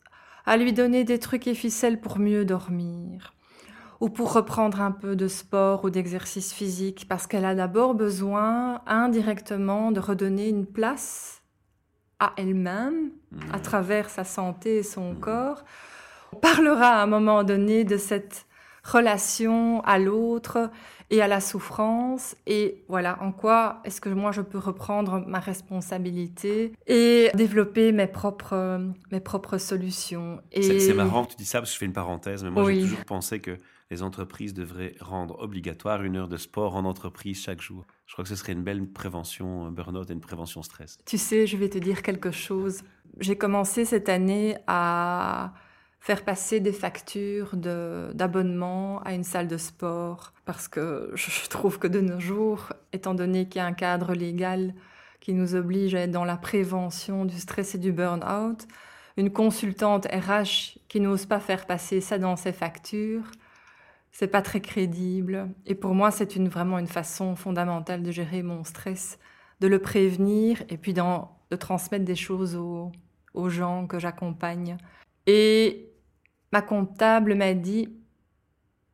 à 0.46 0.58
lui 0.58 0.74
donner 0.74 1.06
des 1.06 1.18
trucs 1.18 1.48
et 1.48 1.56
ficelles 1.56 2.02
pour 2.02 2.20
mieux 2.20 2.44
dormir, 2.44 3.34
ou 4.02 4.10
pour 4.10 4.34
reprendre 4.34 4.82
un 4.82 4.92
peu 4.92 5.16
de 5.16 5.30
sport 5.30 5.86
ou 5.86 5.90
d'exercice 5.90 6.54
physique, 6.54 7.08
parce 7.08 7.28
qu'elle 7.28 7.46
a 7.46 7.56
d'abord 7.56 7.96
besoin 7.96 8.82
indirectement 8.86 9.94
de 9.94 10.02
redonner 10.02 10.50
une 10.50 10.66
place 10.66 11.42
à 12.20 12.34
elle-même, 12.36 13.12
à 13.54 13.58
mmh. 13.58 13.62
travers 13.62 14.10
sa 14.10 14.26
santé 14.26 14.78
et 14.78 14.84
son 14.84 15.14
mmh. 15.14 15.20
corps. 15.22 15.64
On 16.34 16.36
parlera 16.36 17.00
à 17.00 17.04
un 17.04 17.08
moment 17.08 17.46
donné 17.46 17.86
de 17.86 17.96
cette 17.96 18.46
relation 18.84 19.82
à 19.82 19.98
l'autre 19.98 20.70
et 21.10 21.22
à 21.22 21.28
la 21.28 21.40
souffrance 21.40 22.36
et 22.48 22.84
voilà 22.88 23.22
en 23.22 23.32
quoi 23.32 23.82
est-ce 23.84 24.02
que 24.02 24.10
moi 24.10 24.32
je 24.32 24.42
peux 24.42 24.58
reprendre 24.58 25.24
ma 25.28 25.40
responsabilité 25.40 26.74
et 26.88 27.30
développer 27.36 27.92
mes 27.92 28.08
propres 28.08 28.82
mes 29.12 29.20
propres 29.20 29.58
solutions. 29.58 30.42
Et... 30.52 30.80
C'est 30.80 30.94
marrant 30.94 31.26
que 31.26 31.32
tu 31.32 31.38
dis 31.38 31.46
ça 31.46 31.60
parce 31.60 31.72
que 31.72 31.76
je 31.76 31.80
fais 31.80 31.86
une 31.86 31.94
parenthèse 31.94 32.44
mais 32.44 32.50
moi 32.50 32.72
j'ai 32.72 32.82
toujours 32.82 33.06
pensé 33.06 33.40
que 33.40 33.58
les 33.92 34.02
entreprises 34.02 34.54
devraient 34.54 34.96
rendre 35.00 35.40
obligatoire 35.40 36.04
une 36.04 36.16
heure 36.16 36.28
de 36.28 36.38
sport 36.38 36.76
en 36.76 36.86
entreprise 36.86 37.40
chaque 37.40 37.62
jour. 37.62 37.86
Je 38.08 38.14
crois 38.14 38.24
que 38.24 38.30
ce 38.30 38.36
serait 38.36 38.54
une 38.54 38.64
belle 38.64 38.88
prévention 38.88 39.70
burn-out 39.72 40.10
et 40.10 40.14
une 40.14 40.22
prévention 40.22 40.64
stress. 40.64 40.98
Tu 41.06 41.20
sais, 41.20 41.46
je 41.46 41.56
vais 41.56 41.70
te 41.70 41.78
dire 41.78 42.02
quelque 42.02 42.32
chose. 42.32 42.82
J'ai 43.20 43.38
commencé 43.38 43.86
cette 43.86 44.10
année 44.10 44.58
à 44.66 45.54
faire 46.06 46.24
passer 46.24 46.60
des 46.60 46.72
factures 46.72 47.56
d'abonnement 47.56 49.02
à 49.02 49.16
une 49.16 49.24
salle 49.24 49.48
de 49.48 49.58
sport 49.58 50.34
parce 50.46 50.68
que 50.68 51.12
je 51.16 51.50
trouve 51.50 51.80
que 51.80 51.88
de 51.88 52.00
nos 52.00 52.20
jours, 52.20 52.74
étant 52.94 53.16
donné 53.16 53.48
qu'il 53.48 53.58
y 53.58 53.64
a 53.64 53.66
un 53.66 53.74
cadre 53.74 54.14
légal 54.14 54.76
qui 55.20 55.34
nous 55.34 55.56
oblige 55.56 55.96
à 55.96 56.02
être 56.02 56.12
dans 56.12 56.24
la 56.24 56.38
prévention 56.38 57.26
du 57.26 57.40
stress 57.40 57.74
et 57.74 57.80
du 57.80 57.92
burn-out, 57.92 58.68
une 59.18 59.32
consultante 59.32 60.06
RH 60.06 60.78
qui 60.90 61.00
n'ose 61.00 61.26
pas 61.26 61.40
faire 61.40 61.66
passer 61.66 62.02
ça 62.02 62.20
dans 62.20 62.36
ses 62.36 62.54
factures, 62.54 63.32
c'est 64.12 64.28
pas 64.28 64.44
très 64.44 64.62
crédible. 64.62 65.50
Et 65.66 65.74
pour 65.74 65.96
moi, 65.96 66.12
c'est 66.12 66.36
une, 66.36 66.50
vraiment 66.50 66.78
une 66.78 66.86
façon 66.86 67.36
fondamentale 67.36 68.04
de 68.04 68.12
gérer 68.12 68.44
mon 68.44 68.64
stress, 68.64 69.18
de 69.60 69.68
le 69.68 69.80
prévenir 69.80 70.62
et 70.70 70.78
puis 70.78 70.94
de 70.94 71.56
transmettre 71.56 72.06
des 72.06 72.16
choses 72.16 72.56
aux, 72.56 72.92
aux 73.34 73.50
gens 73.50 73.88
que 73.88 73.98
j'accompagne. 73.98 74.78
Et 75.26 75.95
ma 76.56 76.62
comptable 76.62 77.36
m'a 77.36 77.54
dit, 77.54 77.90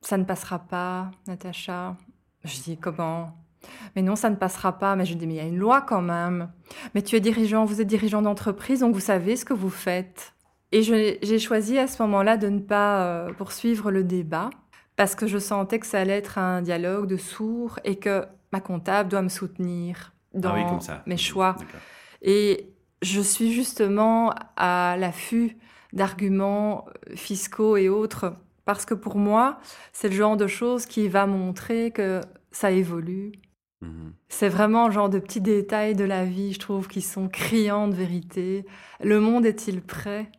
ça 0.02 0.18
ne 0.18 0.24
passera 0.24 0.58
pas, 0.58 1.12
Natacha. 1.28 1.96
Je 2.44 2.60
dis, 2.60 2.76
comment? 2.76 3.38
Mais 3.96 4.02
non, 4.02 4.16
ça 4.16 4.32
ne 4.32 4.36
passera 4.36 4.80
pas. 4.80 4.96
Mais 4.96 5.06
je 5.06 5.14
dis, 5.14 5.28
mais 5.28 5.36
il 5.36 5.38
y 5.38 5.42
a 5.42 5.44
une 5.46 5.60
loi 5.60 5.82
quand 5.82 6.02
même. 6.02 6.52
Mais 6.96 7.04
tu 7.04 7.16
es 7.16 7.20
dirigeant, 7.20 7.64
vous 7.66 7.80
êtes 7.80 7.88
dirigeant 7.88 8.24
d'entreprise, 8.24 8.80
donc 8.80 8.96
vous 8.96 9.00
savez 9.00 9.36
ce 9.36 9.46
que 9.46 9.54
vous 9.54 9.70
faites. 9.70 10.34
Et 10.72 10.82
j'ai 10.82 11.38
choisi 11.38 11.78
à 11.78 11.86
ce 11.86 12.02
moment-là 12.02 12.38
de 12.38 12.50
ne 12.50 12.62
pas 12.62 13.04
euh, 13.04 13.34
poursuivre 13.34 13.92
le 13.92 14.04
débat 14.04 14.50
parce 14.96 15.14
que 15.14 15.28
je 15.28 15.38
sentais 15.38 15.78
que 15.78 15.86
ça 15.86 16.00
allait 16.00 16.18
être 16.18 16.40
un 16.40 16.64
dialogue 16.64 17.06
de 17.06 17.18
sourds 17.18 17.78
et 17.84 17.98
que 17.98 18.26
ma 18.52 18.60
comptable 18.60 19.10
doit 19.10 19.22
me 19.22 19.30
soutenir 19.30 20.14
dans 20.34 20.56
ah 20.56 21.04
mes 21.06 21.18
choix. 21.18 21.58
Et 22.24 22.74
je 23.04 23.22
suis 23.22 23.52
justement 23.52 24.34
à 24.58 24.96
l'affût 24.98 25.58
d'arguments 25.94 26.86
fiscaux 27.16 27.78
et 27.78 27.90
autres 27.90 28.34
parce 28.66 28.86
que 28.86 28.94
pour 28.94 29.18
moi, 29.18 29.60
c'est 29.92 30.10
le 30.10 30.16
genre 30.16 30.38
de 30.38 30.48
choses 30.48 30.86
qui 30.86 31.08
va 31.08 31.26
montrer 31.26 31.92
que 31.92 32.22
ça 32.52 32.72
évolue. 32.72 33.34
Mhm. 33.82 34.14
C'est 34.30 34.50
vraiment 34.50 34.88
le 34.88 34.94
genre 34.94 35.10
de 35.10 35.20
petits 35.20 35.42
détails 35.42 35.96
de 35.96 36.04
la 36.04 36.26
vie, 36.26 36.54
je 36.54 36.60
trouve, 36.60 36.88
qui 36.88 37.02
sont 37.02 37.28
criants 37.28 37.88
de 37.88 37.96
vérité. 37.96 38.66
Le 39.04 39.20
monde 39.20 39.46
est-il 39.46 39.82
prêt? 39.82 40.32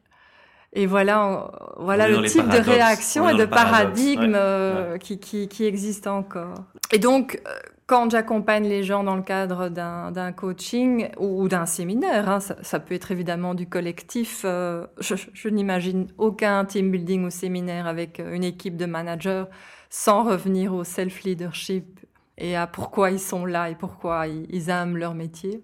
Et 0.75 0.87
voilà, 0.87 1.51
voilà 1.77 2.09
le 2.09 2.23
type 2.27 2.49
de 2.49 2.57
réaction 2.59 3.29
et 3.29 3.35
de 3.35 3.45
paradigme 3.45 4.33
euh, 4.35 4.97
Qui, 4.97 5.19
qui, 5.19 5.49
qui, 5.49 5.65
existe 5.67 6.07
encore. 6.07 6.55
Et 6.93 6.99
donc, 6.99 7.43
euh, 7.47 7.51
quand 7.87 8.11
j'accompagne 8.11 8.69
les 8.69 8.83
gens 8.83 9.05
dans 9.05 9.17
le 9.17 9.23
cadre 9.23 9.69
d'un 9.69 10.33
coaching 10.33 11.09
ou, 11.19 11.49
d'un 11.49 11.67
séminaire, 11.67 12.29
hein, 12.29 12.41
ça, 12.41 12.81
peut 12.81 12.95
être 12.95 13.11
évidemment 13.11 13.55
du 13.55 13.69
collectif, 13.69 14.43
euh, 14.45 14.87
je, 15.01 15.49
n'imagine 15.49 16.09
aucun 16.17 16.65
team 16.65 16.91
building 16.91 17.25
ou 17.27 17.31
séminaire 17.31 17.87
avec 17.87 18.21
une 18.21 18.45
équipe 18.45 18.77
de 18.77 18.87
managers 18.87 19.45
sans 19.91 20.25
revenir 20.25 20.75
au 20.75 20.85
self-leadership 20.85 22.01
et 22.39 22.57
à 22.57 22.67
pourquoi 22.67 23.11
ils 23.11 23.21
sont 23.21 23.45
là 23.45 23.69
et 23.69 23.75
pourquoi 23.75 24.27
ils 24.27 24.71
aiment 24.71 24.97
leur 24.97 25.15
métier 25.15 25.61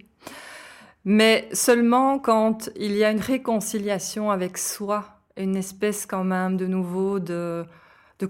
mais 1.10 1.48
seulement 1.52 2.18
quand 2.18 2.68
il 2.76 2.92
y 2.92 3.02
a 3.02 3.10
une 3.10 3.20
réconciliation 3.20 4.30
avec 4.30 4.58
soi, 4.58 5.06
une 5.38 5.56
espèce 5.56 6.04
quand 6.04 6.24
même 6.24 6.58
de 6.58 6.66
nouveau 6.66 7.18
de 7.18 7.64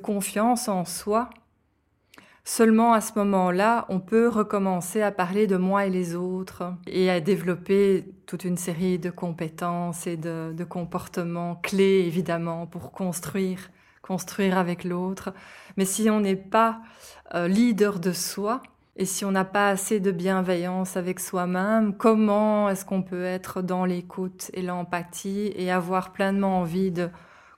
confiance 0.00 0.68
en 0.68 0.84
soi. 0.84 1.28
Seulement 2.50 2.94
à 2.94 3.02
ce 3.02 3.12
moment-là, 3.16 3.84
on 3.90 4.00
peut 4.00 4.26
recommencer 4.26 5.02
à 5.02 5.12
parler 5.12 5.46
de 5.46 5.58
moi 5.58 5.84
et 5.84 5.90
les 5.90 6.16
autres 6.16 6.72
et 6.86 7.10
à 7.10 7.20
développer 7.20 8.06
toute 8.24 8.44
une 8.44 8.56
série 8.56 8.98
de 8.98 9.10
compétences 9.10 10.06
et 10.06 10.16
de, 10.16 10.64
comportements 10.66 11.56
clés, 11.56 12.04
évidemment, 12.06 12.66
pour 12.66 12.90
construire, 12.90 13.68
construire 14.00 14.56
avec 14.56 14.84
l'autre. 14.84 15.34
Mais 15.76 15.84
si 15.84 16.08
on 16.08 16.20
n'est 16.20 16.36
pas 16.36 16.80
euh, 17.34 17.48
leader 17.48 18.00
de 18.00 18.12
soi, 18.12 18.62
et 18.96 19.04
si 19.04 19.26
on 19.26 19.30
n'a 19.30 19.44
pas 19.44 19.68
assez 19.68 20.00
de 20.00 20.10
bienveillance 20.10 20.96
avec 20.96 21.20
soi-même, 21.20 21.94
comment 21.98 22.70
est-ce 22.70 22.86
qu'on 22.86 23.02
peut 23.02 23.24
être 23.24 23.60
dans 23.60 23.84
l'écoute 23.84 24.50
et 24.54 24.62
l'empathie 24.62 25.52
et 25.54 25.70
avoir 25.70 26.14
pleinement 26.14 26.60
envie 26.60 26.92
de 26.92 27.10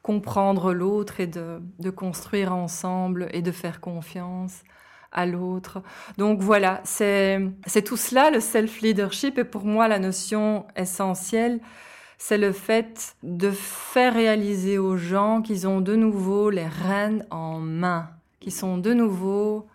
comprendre 0.03 0.73
l'autre 0.73 1.21
et 1.21 1.29
de, 1.29 1.91
construire 1.91 2.53
ensemble 2.53 3.29
et 3.31 3.41
de 3.41 3.53
faire 3.53 3.81
confiance? 3.81 4.65
À 5.13 5.27
l'autre. 5.27 5.83
Donc 6.19 6.41
voilà, 6.41 6.81
c'est 6.85 7.41
tout 7.85 7.97
cela, 7.97 8.31
le 8.31 8.41
self-leadership. 8.41 9.39
Et 9.39 9.45
pour 9.45 9.65
moi, 9.65 9.89
la 9.89 9.99
notion 9.99 10.67
essentielle, 10.77 11.61
c'est 12.19 12.39
le 12.39 12.53
fait 12.53 13.17
de 13.23 13.51
faire 13.51 14.15
réaliser 14.15 14.79
aux 14.79 14.97
gens 14.97 15.43
qu'ils 15.43 15.67
ont 15.67 15.81
de 15.81 15.97
nouveau 15.97 16.51
les 16.51 16.67
rênes 16.67 17.27
en 17.31 17.59
main, 17.59 18.11
qu'ils 18.41 18.53
sont 18.53 18.79
de 18.79 18.93
nouveau 18.93 19.67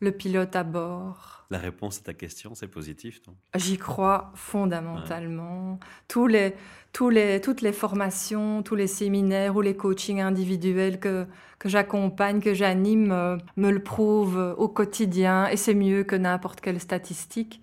le 0.00 0.12
pilote 0.12 0.54
à 0.54 0.62
bord 0.62 1.46
La 1.50 1.58
réponse 1.58 1.98
à 1.98 2.02
ta 2.02 2.14
question, 2.14 2.54
c'est 2.54 2.68
positif, 2.68 3.20
non? 3.26 3.34
J'y 3.54 3.78
crois 3.78 4.32
fondamentalement. 4.34 5.78
Tous 6.08 6.26
les, 6.26 6.54
tous 6.92 7.08
les, 7.08 7.40
toutes 7.40 7.62
les 7.62 7.72
formations, 7.72 8.62
tous 8.62 8.74
les 8.74 8.86
séminaires 8.86 9.56
ou 9.56 9.60
les 9.60 9.76
coachings 9.76 10.20
individuels 10.20 11.00
que, 11.00 11.26
que 11.58 11.68
j'accompagne, 11.68 12.40
que 12.40 12.54
j'anime, 12.54 13.10
euh, 13.12 13.36
me 13.56 13.70
le 13.70 13.82
prouvent 13.82 14.54
au 14.58 14.68
quotidien 14.68 15.48
et 15.48 15.56
c'est 15.56 15.74
mieux 15.74 16.04
que 16.04 16.16
n'importe 16.16 16.60
quelle 16.60 16.80
statistique. 16.80 17.62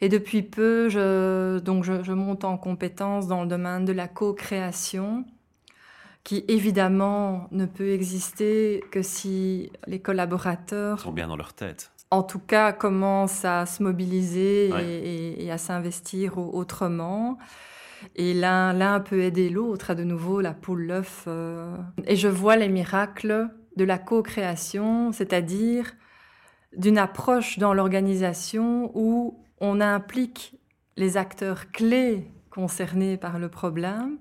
Et 0.00 0.08
depuis 0.08 0.42
peu, 0.42 0.88
je, 0.88 1.58
donc 1.58 1.84
je, 1.84 2.02
je 2.04 2.12
monte 2.12 2.44
en 2.44 2.56
compétences 2.56 3.26
dans 3.26 3.42
le 3.42 3.48
domaine 3.48 3.84
de 3.84 3.92
la 3.92 4.06
co-création 4.06 5.24
qui 6.24 6.44
évidemment 6.48 7.48
ne 7.52 7.66
peut 7.66 7.90
exister 7.90 8.84
que 8.90 9.02
si 9.02 9.72
les 9.86 10.00
collaborateurs 10.00 11.00
sont 11.00 11.12
bien 11.12 11.28
dans 11.28 11.36
leur 11.36 11.54
tête. 11.54 11.90
En 12.10 12.22
tout 12.22 12.38
cas, 12.38 12.72
commencent 12.72 13.44
à 13.44 13.66
se 13.66 13.82
mobiliser 13.82 14.70
et, 15.38 15.50
à 15.50 15.58
s'investir 15.58 16.38
autrement. 16.38 17.36
Et 18.16 18.32
l'un 18.32 19.00
peut 19.00 19.20
aider 19.20 19.50
l'autre 19.50 19.90
à 19.90 19.94
de 19.94 20.04
nouveau 20.04 20.40
la 20.40 20.54
poule 20.54 20.86
l'œuf. 20.86 21.24
Euh. 21.26 21.76
Et 22.06 22.16
je 22.16 22.28
vois 22.28 22.56
les 22.56 22.68
miracles 22.68 23.50
de 23.76 23.84
la 23.84 23.98
co-création, 23.98 25.12
c'est-à-dire 25.12 25.92
d'une 26.76 26.98
approche 26.98 27.58
dans 27.58 27.74
l'organisation 27.74 28.90
où 28.94 29.44
on 29.60 29.80
implique 29.80 30.58
les 30.96 31.16
acteurs 31.16 31.70
clés 31.70 32.26
concernés 32.50 33.16
par 33.16 33.38
le 33.38 33.48
problème 33.48 34.18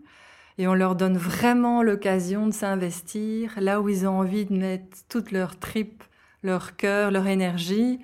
et 0.58 0.68
on 0.68 0.74
leur 0.74 0.96
donne 0.96 1.18
vraiment 1.18 1.84
l'occasion 1.84 2.48
de 2.48 2.54
s'investir 2.54 3.54
là 3.60 3.80
où 3.82 3.90
ils 3.90 4.08
ont 4.08 4.20
envie 4.20 4.46
de 4.46 4.56
mettre 4.56 4.98
toute 5.08 5.32
leur 5.32 5.60
tripe, 5.60 6.04
leur 6.42 6.76
cœur, 6.76 7.12
leur 7.12 7.28
énergie, 7.28 8.00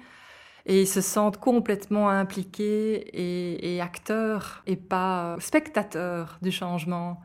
et 0.65 0.81
ils 0.81 0.87
se 0.87 1.01
sentent 1.01 1.37
complètement 1.37 2.09
impliqués 2.09 3.73
et, 3.75 3.81
acteurs 3.81 4.63
et 4.65 4.75
pas 4.75 5.35
spectateurs 5.39 6.37
du 6.41 6.51
changement. 6.51 7.21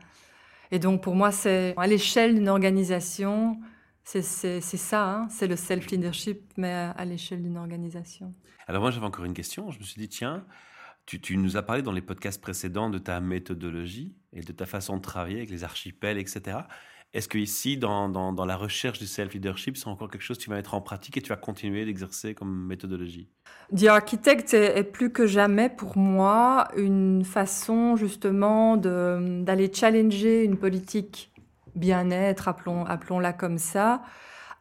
Et 0.71 0.79
donc 0.79 1.01
pour 1.01 1.15
moi, 1.15 1.31
c'est 1.31 1.73
à 1.77 1.87
l'échelle 1.87 2.35
d'une 2.35 2.49
organisation, 2.49 3.59
c'est 4.03 4.21
ça, 4.61 5.07
hein, 5.07 5.27
c'est 5.29 5.47
le 5.47 5.55
self-leadership, 5.55 6.41
mais 6.57 6.73
à 6.73 7.05
l'échelle 7.05 7.43
d'une 7.43 7.57
organisation. 7.57 8.33
Alors 8.67 8.81
moi 8.81 8.91
j'avais 8.91 9.05
encore 9.05 9.25
une 9.25 9.33
question, 9.33 9.71
je 9.71 9.79
me 9.79 9.83
suis 9.83 9.99
dit, 9.99 10.09
tiens, 10.09 10.43
tu, 11.17 11.37
nous 11.37 11.57
as 11.57 11.63
parlé 11.63 11.81
dans 11.81 11.91
les 11.91 12.01
podcasts 12.01 12.41
précédents 12.41 12.89
de 12.89 12.99
ta 12.99 13.19
méthodologie 13.19 14.13
et 14.33 14.41
de 14.41 14.51
ta 14.51 14.65
façon 14.65 14.97
de 14.97 15.01
travailler 15.01 15.37
avec 15.37 15.49
les 15.49 15.63
archipels, 15.63 16.17
etc. 16.17 16.59
Est-ce 17.13 17.27
que 17.27 17.39
ici, 17.39 17.77
dans, 17.77 18.07
dans, 18.07 18.45
la 18.45 18.55
recherche 18.55 18.99
du 18.99 19.07
self-leadership, 19.07 19.77
c'est 19.77 19.87
encore 19.87 20.11
quelque 20.11 20.21
chose 20.21 20.37
que 20.37 20.43
tu 20.43 20.49
vas 20.51 20.57
mettre 20.57 20.75
en 20.75 20.81
pratique 20.81 21.17
et 21.17 21.21
tu 21.21 21.29
vas 21.29 21.37
continuer 21.37 21.83
d'exercer 21.85 22.35
comme 22.35 22.67
méthodologie? 22.67 23.27
The 23.75 23.85
Architect 23.85 24.53
est, 24.53 24.83
plus 24.83 25.11
que 25.11 25.25
jamais 25.25 25.69
pour 25.69 25.97
moi 25.97 26.67
une 26.77 27.25
façon 27.25 27.95
justement 27.95 28.77
d'aller 28.77 29.71
challenger 29.73 30.43
une 30.43 30.57
politique 30.57 31.31
bien-être, 31.73 32.47
appelons, 32.47 32.85
appelons-la 32.85 33.33
comme 33.33 33.57
ça, 33.57 34.03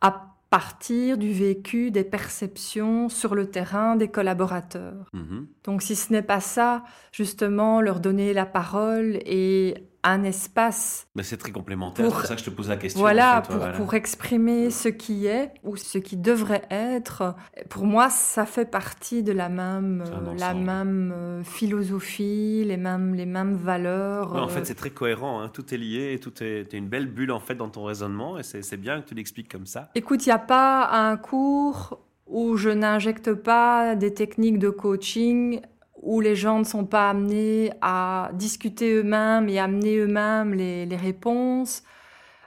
à 0.00 0.37
partir 0.50 1.18
du 1.18 1.32
vécu, 1.32 1.90
des 1.90 2.04
perceptions 2.04 3.08
sur 3.08 3.34
le 3.34 3.50
terrain 3.50 3.96
des 3.96 4.08
collaborateurs. 4.08 5.06
Mhm. 5.12 5.46
Donc 5.64 5.82
si 5.82 5.94
ce 5.94 6.12
n'est 6.12 6.22
pas 6.22 6.40
ça, 6.40 6.84
justement, 7.12 7.80
leur 7.80 8.00
donner 8.00 8.32
la 8.32 8.46
parole 8.46 9.18
et 9.26 9.74
un 10.04 10.22
espace. 10.22 11.06
Mais 11.14 11.22
c'est 11.22 11.36
très 11.36 11.52
complémentaire, 11.52 12.06
c'est 12.06 12.12
pour 12.12 12.24
ça 12.24 12.34
que 12.34 12.40
je 12.40 12.44
te 12.44 12.50
pose 12.50 12.68
la 12.68 12.76
question. 12.76 13.00
Voilà, 13.00 13.42
pour, 13.42 13.72
pour, 13.72 13.94
exprimer 13.94 14.70
ce 14.70 14.88
qui 14.88 15.26
est 15.26 15.52
ou 15.64 15.76
ce 15.76 15.98
qui 15.98 16.16
devrait 16.16 16.66
être. 16.70 17.34
Pour 17.68 17.84
moi, 17.84 18.08
ça 18.10 18.46
fait 18.46 18.64
partie 18.64 19.22
de 19.22 19.32
la 19.32 19.48
même, 19.48 20.04
la 20.38 20.54
même 20.54 21.12
euh, 21.14 21.42
philosophie, 21.42 22.64
les 22.64 22.76
mêmes, 22.76 23.14
les 23.14 23.26
mêmes 23.26 23.54
valeurs. 23.54 24.34
en 24.34 24.48
fait, 24.48 24.60
euh. 24.60 24.64
c'est 24.64 24.74
très 24.74 24.90
cohérent, 24.90 25.42
hein. 25.42 25.50
tout 25.52 25.74
est 25.74 25.78
lié, 25.78 26.12
et 26.12 26.18
tout 26.18 26.42
est, 26.42 26.72
une 26.72 26.88
belle 26.88 27.06
bulle 27.06 27.32
en 27.32 27.40
fait 27.40 27.54
dans 27.54 27.68
ton 27.68 27.84
raisonnement, 27.84 28.38
et 28.38 28.42
c'est 28.42 28.76
bien 28.76 29.00
que 29.00 29.08
tu 29.08 29.14
l'expliques 29.14 29.50
comme 29.50 29.66
ça. 29.66 29.90
Écoute, 29.94 30.26
il 30.26 30.28
n'y 30.28 30.34
a 30.34 30.38
pas 30.38 30.88
un 30.90 31.16
cours 31.16 32.00
où 32.26 32.56
je 32.56 32.68
n'injecte 32.68 33.32
pas 33.32 33.96
des 33.96 34.12
techniques 34.12 34.58
de 34.58 34.70
coaching 34.70 35.60
où 36.02 36.20
les 36.20 36.36
gens 36.36 36.58
ne 36.58 36.64
sont 36.64 36.84
pas 36.84 37.10
amenés 37.10 37.72
à 37.80 38.30
discuter 38.34 38.94
eux-mêmes 38.94 39.48
et 39.48 39.58
amener 39.58 39.96
eux-mêmes 39.96 40.54
les, 40.54 40.96
réponses, 40.96 41.82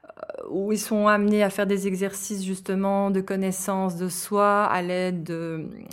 euh, 0.06 0.48
où 0.50 0.72
ils 0.72 0.80
sont 0.80 1.08
amenés 1.08 1.44
à 1.44 1.50
faire 1.50 1.68
des 1.68 1.88
exercices 1.88 2.44
justement 2.44 3.12
de 3.12 3.22
connaissance 3.22 3.98
de 3.98 4.10
soi 4.10 4.64
à 4.64 4.82
l'aide 4.82 5.32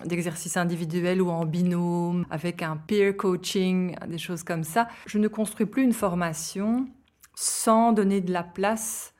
d'exercices 0.04 0.56
individuels 0.56 1.20
ou 1.20 1.30
en 1.30 1.44
binôme, 1.44 2.26
avec 2.30 2.62
un 2.62 2.76
peer 2.76 3.16
coaching, 3.16 3.96
des 4.06 4.18
choses 4.18 4.42
comme 4.42 4.64
ça. 4.64 4.88
Je 5.06 5.18
ne 5.18 5.28
construis 5.28 5.66
plus 5.66 5.82
une 5.82 5.92
formation 5.92 6.86
sans 7.34 7.92
donner 7.92 8.20
de 8.20 8.32
la 8.32 8.42
place 8.42 9.14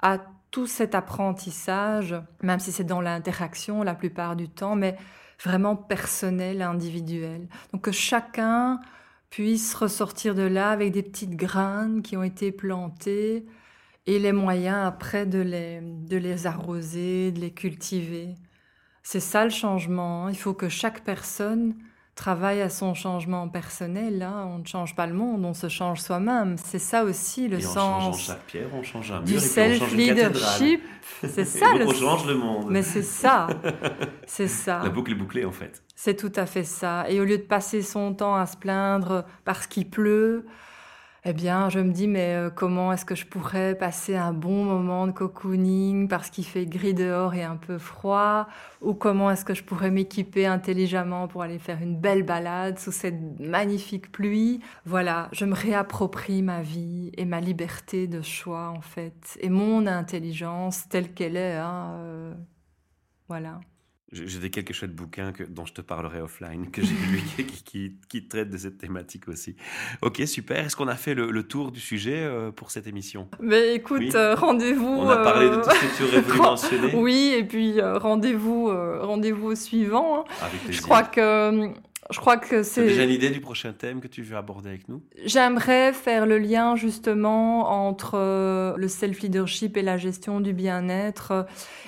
à 0.00 0.18
tout 0.50 0.66
cet 0.66 0.94
apprentissage, 0.94 2.16
même 2.42 2.58
si 2.58 2.72
c'est 2.72 2.84
dans 2.84 3.00
l'interaction 3.00 3.82
la 3.82 3.94
plupart 3.94 4.34
du 4.34 4.48
temps, 4.48 4.74
mais 4.74 4.96
vraiment 5.42 5.76
personnel, 5.76 6.62
individuel. 6.62 7.48
Donc 7.72 7.82
que 7.82 7.92
chacun 7.92 8.80
puisse 9.30 9.74
ressortir 9.74 10.34
de 10.34 10.42
là 10.42 10.70
avec 10.70 10.92
des 10.92 11.02
petites 11.02 11.36
graines 11.36 12.02
qui 12.02 12.16
ont 12.16 12.22
été 12.22 12.52
plantées 12.52 13.46
et 14.06 14.18
les 14.18 14.32
moyens 14.32 14.86
après 14.86 15.26
de 15.26 15.38
les, 15.38 15.80
de 15.82 16.16
les 16.16 16.46
arroser, 16.46 17.32
de 17.32 17.40
les 17.40 17.52
cultiver. 17.52 18.34
C'est 19.02 19.20
ça 19.20 19.44
le 19.44 19.50
changement. 19.50 20.26
Hein. 20.26 20.30
Il 20.30 20.36
faut 20.36 20.54
que 20.54 20.68
chaque 20.68 21.04
personne 21.04 21.74
travaille 22.20 22.60
à 22.60 22.68
son 22.68 22.92
changement 22.92 23.48
personnel. 23.48 24.22
Hein. 24.22 24.46
On 24.54 24.58
ne 24.58 24.66
change 24.66 24.94
pas 24.94 25.06
le 25.06 25.14
monde, 25.14 25.42
on 25.46 25.54
se 25.54 25.70
change 25.70 26.02
soi-même. 26.02 26.56
C'est 26.62 26.78
ça 26.78 27.02
aussi 27.04 27.48
le 27.48 27.60
sens 27.60 28.26
chaque 28.26 28.44
pierre, 28.44 28.66
on 28.74 28.82
change 28.82 29.10
un 29.10 29.20
mur, 29.20 29.24
du 29.24 29.40
self-leadership. 29.40 30.82
C'est 31.26 31.44
ça 31.46 31.74
le. 31.74 31.86
On 31.86 31.94
change 31.94 32.26
le 32.26 32.34
monde. 32.34 32.66
Mais 32.68 32.82
c'est 32.82 33.02
ça, 33.02 33.46
c'est 34.26 34.48
ça. 34.48 34.82
La 34.84 34.90
boucle 34.90 35.12
est 35.12 35.14
bouclée 35.14 35.46
en 35.46 35.50
fait. 35.50 35.82
C'est 35.96 36.14
tout 36.14 36.32
à 36.36 36.44
fait 36.44 36.64
ça. 36.64 37.06
Et 37.08 37.20
au 37.20 37.24
lieu 37.24 37.38
de 37.38 37.42
passer 37.42 37.80
son 37.80 38.12
temps 38.12 38.36
à 38.36 38.44
se 38.44 38.58
plaindre 38.58 39.24
parce 39.46 39.66
qu'il 39.66 39.88
pleut, 39.88 40.44
eh 41.24 41.34
bien, 41.34 41.68
je 41.68 41.80
me 41.80 41.92
dis, 41.92 42.08
mais 42.08 42.34
euh, 42.34 42.50
comment 42.50 42.92
est-ce 42.92 43.04
que 43.04 43.14
je 43.14 43.26
pourrais 43.26 43.74
passer 43.74 44.16
un 44.16 44.32
bon 44.32 44.64
moment 44.64 45.06
de 45.06 45.12
cocooning 45.12 46.08
parce 46.08 46.30
qu'il 46.30 46.46
fait 46.46 46.64
gris 46.64 46.94
dehors 46.94 47.34
et 47.34 47.42
un 47.42 47.56
peu 47.56 47.76
froid? 47.76 48.48
Ou 48.80 48.94
comment 48.94 49.30
est-ce 49.30 49.44
que 49.44 49.52
je 49.52 49.62
pourrais 49.62 49.90
m'équiper 49.90 50.46
intelligemment 50.46 51.28
pour 51.28 51.42
aller 51.42 51.58
faire 51.58 51.82
une 51.82 52.00
belle 52.00 52.22
balade 52.22 52.78
sous 52.78 52.92
cette 52.92 53.38
magnifique 53.38 54.10
pluie? 54.10 54.60
Voilà, 54.86 55.28
je 55.32 55.44
me 55.44 55.54
réapproprie 55.54 56.40
ma 56.40 56.62
vie 56.62 57.12
et 57.18 57.26
ma 57.26 57.40
liberté 57.40 58.06
de 58.06 58.22
choix, 58.22 58.70
en 58.70 58.80
fait, 58.80 59.38
et 59.40 59.50
mon 59.50 59.86
intelligence 59.86 60.88
telle 60.88 61.12
qu'elle 61.12 61.36
est. 61.36 61.56
Hein, 61.56 61.96
euh, 61.98 62.34
voilà. 63.28 63.60
J'ai 64.12 64.40
des 64.40 64.50
quelques 64.50 64.72
chouettes 64.72 64.94
bouquins 64.94 65.30
que, 65.30 65.44
dont 65.44 65.64
je 65.64 65.72
te 65.72 65.80
parlerai 65.80 66.20
offline, 66.20 66.70
que 66.70 66.82
j'ai 66.82 66.94
lu, 66.94 67.22
qui, 67.36 67.44
qui, 67.62 67.96
qui, 68.08 68.26
traitent 68.26 68.50
de 68.50 68.58
cette 68.58 68.78
thématique 68.78 69.28
aussi. 69.28 69.54
Ok, 70.02 70.20
super. 70.26 70.64
Est-ce 70.64 70.74
qu'on 70.74 70.88
a 70.88 70.96
fait 70.96 71.14
le, 71.14 71.42
tour 71.44 71.70
du 71.70 71.78
sujet 71.78 72.18
euh, 72.18 72.50
pour 72.50 72.72
cette 72.72 72.88
émission? 72.88 73.28
Mais 73.40 73.74
écoute, 73.74 74.14
euh, 74.16 74.34
rendez-vous. 74.34 74.86
On 74.86 75.08
a 75.08 75.18
parlé 75.18 75.48
de 75.48 75.56
tout 75.56 75.70
ce 75.70 75.80
que 75.80 75.96
tu 75.96 76.02
aurais 76.02 76.20
voulu 76.22 76.38
mentionner. 76.42 76.94
Oui, 76.94 77.34
et 77.36 77.44
puis 77.44 77.80
euh, 77.80 77.98
rendez-vous 77.98 78.66
rendez-vous 79.00 79.48
au 79.48 79.54
suivant. 79.54 80.20
Hein. 80.20 80.24
Avec. 80.42 80.72
Je 80.72 80.82
crois 80.82 81.04
que 81.04 81.72
je 82.10 82.18
crois 82.18 82.36
que 82.36 82.62
c'est. 82.62 82.84
déjà 82.84 83.04
une 83.04 83.10
idée 83.10 83.30
du 83.30 83.40
prochain 83.40 83.72
thème 83.72 84.00
que 84.00 84.08
tu 84.08 84.22
veux 84.22 84.36
aborder 84.36 84.68
avec 84.68 84.88
nous? 84.88 85.02
J'aimerais 85.24 85.92
faire 85.92 86.26
le 86.26 86.38
lien 86.38 86.76
justement 86.76 87.88
entre 87.88 88.16
euh, 88.16 88.74
le 88.76 88.88
self-leadership 88.88 89.76
et 89.76 89.82
la 89.82 89.96
gestion 89.96 90.40
du 90.40 90.52
bien-être 90.52 91.30
euh, 91.30 91.42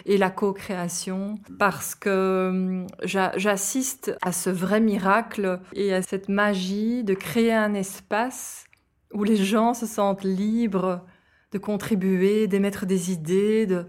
et 0.07 0.19
la 0.19 0.31
co-création 0.31 1.37
parce 1.59 1.95
que 1.95 2.49
hum, 2.51 2.87
j'assiste 3.05 4.17
à 4.23 4.33
ce 4.33 4.51
vrai 4.51 4.81
miracle 4.81 5.61
et 5.75 5.93
à 5.93 6.03
cette 6.03 6.29
magie 6.29 7.05
de 7.05 7.15
créer 7.15 7.53
un 7.53 7.75
espace 7.75 8.65
où 9.13 9.25
les 9.25 9.37
gens 9.37 9.75
se 9.75 9.87
sentent 9.87 10.25
libres 10.25 11.05
de 11.53 11.59
contribuer, 11.59 12.49
d'émettre 12.49 12.87
des 12.87 13.13
idées, 13.13 13.67
de 13.67 13.87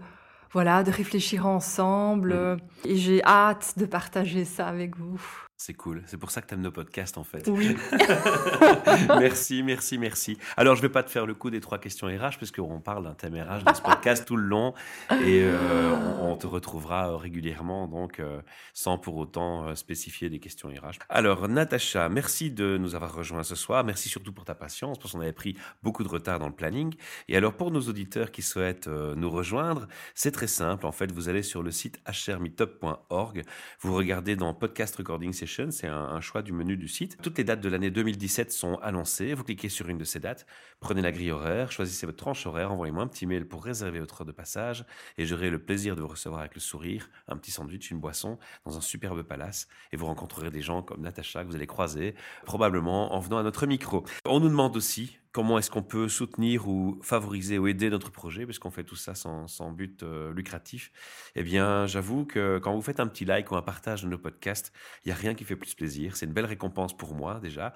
voilà, 0.52 0.84
de 0.84 0.90
réfléchir 0.90 1.46
ensemble. 1.46 2.34
Mmh. 2.34 2.88
Et 2.88 2.96
j'ai 2.96 3.24
hâte 3.24 3.74
de 3.76 3.86
partager 3.86 4.44
ça 4.44 4.68
avec 4.68 4.96
vous. 4.96 5.20
C'est 5.66 5.72
cool. 5.72 6.02
C'est 6.04 6.18
pour 6.18 6.30
ça 6.30 6.42
que 6.42 6.46
tu 6.46 6.52
aimes 6.52 6.60
nos 6.60 6.70
podcasts, 6.70 7.16
en 7.16 7.24
fait. 7.24 7.48
Oui. 7.48 7.74
merci, 9.18 9.62
merci, 9.62 9.96
merci. 9.96 10.36
Alors, 10.58 10.74
je 10.74 10.82
ne 10.82 10.88
vais 10.88 10.92
pas 10.92 11.02
te 11.02 11.08
faire 11.10 11.24
le 11.24 11.32
coup 11.32 11.48
des 11.48 11.62
trois 11.62 11.78
questions 11.78 12.06
RH, 12.06 12.36
puisqu'on 12.36 12.80
parle 12.80 13.04
d'un 13.04 13.14
thème 13.14 13.34
RH 13.34 13.64
dans 13.64 13.72
ce 13.72 13.80
podcast 13.80 14.26
tout 14.26 14.36
le 14.36 14.42
long. 14.42 14.74
Et 15.10 15.42
euh, 15.42 15.96
on, 16.20 16.36
te 16.36 16.46
retrouvera 16.46 17.16
régulièrement, 17.16 17.88
donc, 17.88 18.20
euh, 18.20 18.42
sans 18.74 18.98
pour 18.98 19.16
autant 19.16 19.68
euh, 19.68 19.74
spécifier 19.74 20.28
des 20.28 20.38
questions 20.38 20.68
RH. 20.68 20.98
Alors, 21.08 21.48
Natacha, 21.48 22.10
merci 22.10 22.50
de 22.50 22.76
nous 22.76 22.94
avoir 22.94 23.14
rejoints 23.14 23.42
ce 23.42 23.54
soir. 23.54 23.84
Merci 23.84 24.10
surtout 24.10 24.34
pour 24.34 24.44
ta 24.44 24.54
patience, 24.54 24.98
parce 24.98 25.12
qu'on 25.12 25.20
avait 25.22 25.32
pris 25.32 25.56
beaucoup 25.82 26.04
de 26.04 26.10
retard 26.10 26.40
dans 26.40 26.48
le 26.48 26.54
planning. 26.54 26.94
Et 27.28 27.38
alors, 27.38 27.54
pour 27.54 27.70
nos 27.70 27.80
auditeurs 27.80 28.32
qui 28.32 28.42
souhaitent 28.42 28.88
nous 28.88 29.30
rejoindre, 29.30 29.88
c'est 30.14 30.32
très 30.32 30.46
simple. 30.46 30.84
En 30.84 30.92
fait, 30.92 31.10
vous 31.10 31.30
allez 31.30 31.42
sur 31.42 31.62
le 31.62 31.70
site 31.70 32.02
hrmeetup.org. 32.06 33.44
Vous 33.80 33.94
regardez 33.94 34.36
dans 34.36 34.52
Podcast 34.52 34.96
Recording 34.96 35.32
Session 35.32 35.53
c'est 35.70 35.86
un, 35.86 36.20
choix 36.20 36.42
du 36.42 36.52
menu 36.52 36.76
du 36.76 36.88
site. 36.88 37.16
Toutes 37.22 37.38
les 37.38 37.44
dates 37.44 37.60
de 37.60 37.68
l'année 37.68 37.90
2017 37.90 38.50
sont 38.50 38.76
annoncées. 38.76 39.34
Vous 39.34 39.44
cliquez 39.44 39.68
sur 39.68 39.88
une 39.88 39.98
de 39.98 40.04
ces 40.04 40.20
dates, 40.20 40.46
prenez 40.80 41.02
la 41.02 41.12
grille 41.12 41.30
horaire, 41.30 41.70
choisissez 41.70 42.06
votre 42.06 42.18
tranche 42.18 42.46
horaire, 42.46 42.72
envoyez-moi 42.72 43.02
un 43.02 43.06
petit 43.06 43.26
mail 43.26 43.46
pour 43.46 43.64
réserver 43.64 44.00
votre 44.00 44.20
heure 44.20 44.26
de 44.26 44.32
passage 44.32 44.84
et 45.18 45.26
j'aurai 45.26 45.50
le 45.50 45.58
plaisir 45.58 45.96
de 45.96 46.00
vous 46.00 46.08
recevoir 46.08 46.40
avec 46.40 46.54
le 46.54 46.60
sourire, 46.60 47.08
un 47.28 47.36
petit 47.36 47.50
sandwich, 47.50 47.90
une 47.90 48.00
boisson 48.00 48.38
dans 48.64 48.76
un 48.76 48.80
superbe 48.80 49.22
palace 49.22 49.68
et 49.92 49.96
vous 49.96 50.06
rencontrerez 50.06 50.50
des 50.50 50.62
gens 50.62 50.82
comme 50.82 51.02
Natacha 51.02 51.42
que 51.42 51.48
vous 51.48 51.56
allez 51.56 51.66
croiser 51.66 52.14
probablement 52.44 53.14
en 53.14 53.20
venant 53.20 53.38
à 53.38 53.42
notre 53.42 53.66
micro. 53.66 54.04
On 54.24 54.40
nous 54.40 54.48
demande 54.48 54.76
aussi 54.76 55.18
comment 55.34 55.58
est-ce 55.58 55.68
qu'on 55.68 55.82
peut 55.82 56.08
soutenir 56.08 56.68
ou 56.68 56.96
favoriser 57.02 57.58
ou 57.58 57.66
aider 57.66 57.90
notre 57.90 58.10
projet, 58.10 58.44
puisqu'on 58.44 58.70
fait 58.70 58.84
tout 58.84 58.94
ça 58.94 59.16
sans, 59.16 59.72
but 59.72 60.04
euh, 60.04 60.32
lucratif, 60.32 60.92
eh 61.34 61.42
bien, 61.42 61.86
j'avoue 61.86 62.24
que 62.24 62.58
quand 62.58 62.72
vous 62.72 62.80
faites 62.80 63.00
un 63.00 63.08
petit 63.08 63.24
like 63.24 63.50
ou 63.50 63.56
un 63.56 63.62
partage 63.62 64.04
de 64.04 64.08
nos 64.08 64.16
podcasts, 64.16 64.72
il 65.04 65.08
n'y 65.08 65.12
a 65.12 65.16
rien 65.16 65.34
qui 65.34 65.44
fait 65.44 65.56
plus 65.56 65.74
plaisir. 65.74 66.16
C'est 66.16 66.26
une 66.26 66.32
belle 66.32 66.46
récompense 66.46 66.96
pour 66.96 67.14
moi, 67.16 67.40
déjà, 67.42 67.74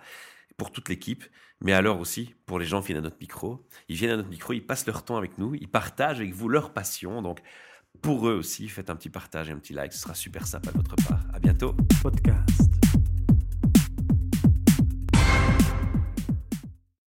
pour 0.56 0.70
toute 0.70 0.88
l'équipe, 0.88 1.24
mais 1.60 1.72
alors 1.72 1.98
aussi 1.98 2.36
pour 2.46 2.60
les 2.60 2.64
gens 2.64 2.80
qui 2.80 2.88
viennent 2.88 2.98
à 2.98 3.02
notre 3.02 3.18
micro. 3.20 3.66
Ils 3.88 3.96
viennent 3.96 4.12
à 4.12 4.16
notre 4.16 4.30
micro, 4.30 4.52
ils 4.52 4.64
passent 4.64 4.86
leur 4.86 5.04
temps 5.04 5.16
avec 5.16 5.36
nous, 5.36 5.56
ils 5.56 5.68
partagent 5.68 6.20
avec 6.20 6.32
vous 6.32 6.48
leur 6.48 6.72
passion. 6.72 7.22
Donc, 7.22 7.40
pour 8.02 8.28
eux 8.28 8.34
aussi, 8.34 8.68
faites 8.68 8.88
un 8.88 8.94
petit 8.94 9.10
partage 9.10 9.50
et 9.50 9.52
un 9.52 9.58
petit 9.58 9.72
like, 9.72 9.92
ce 9.92 9.98
sera 9.98 10.14
super 10.14 10.46
sympa 10.46 10.70
de 10.70 10.76
votre 10.76 10.94
part. 10.94 11.24
À 11.34 11.40
bientôt. 11.40 11.74
Podcast. 12.02 12.77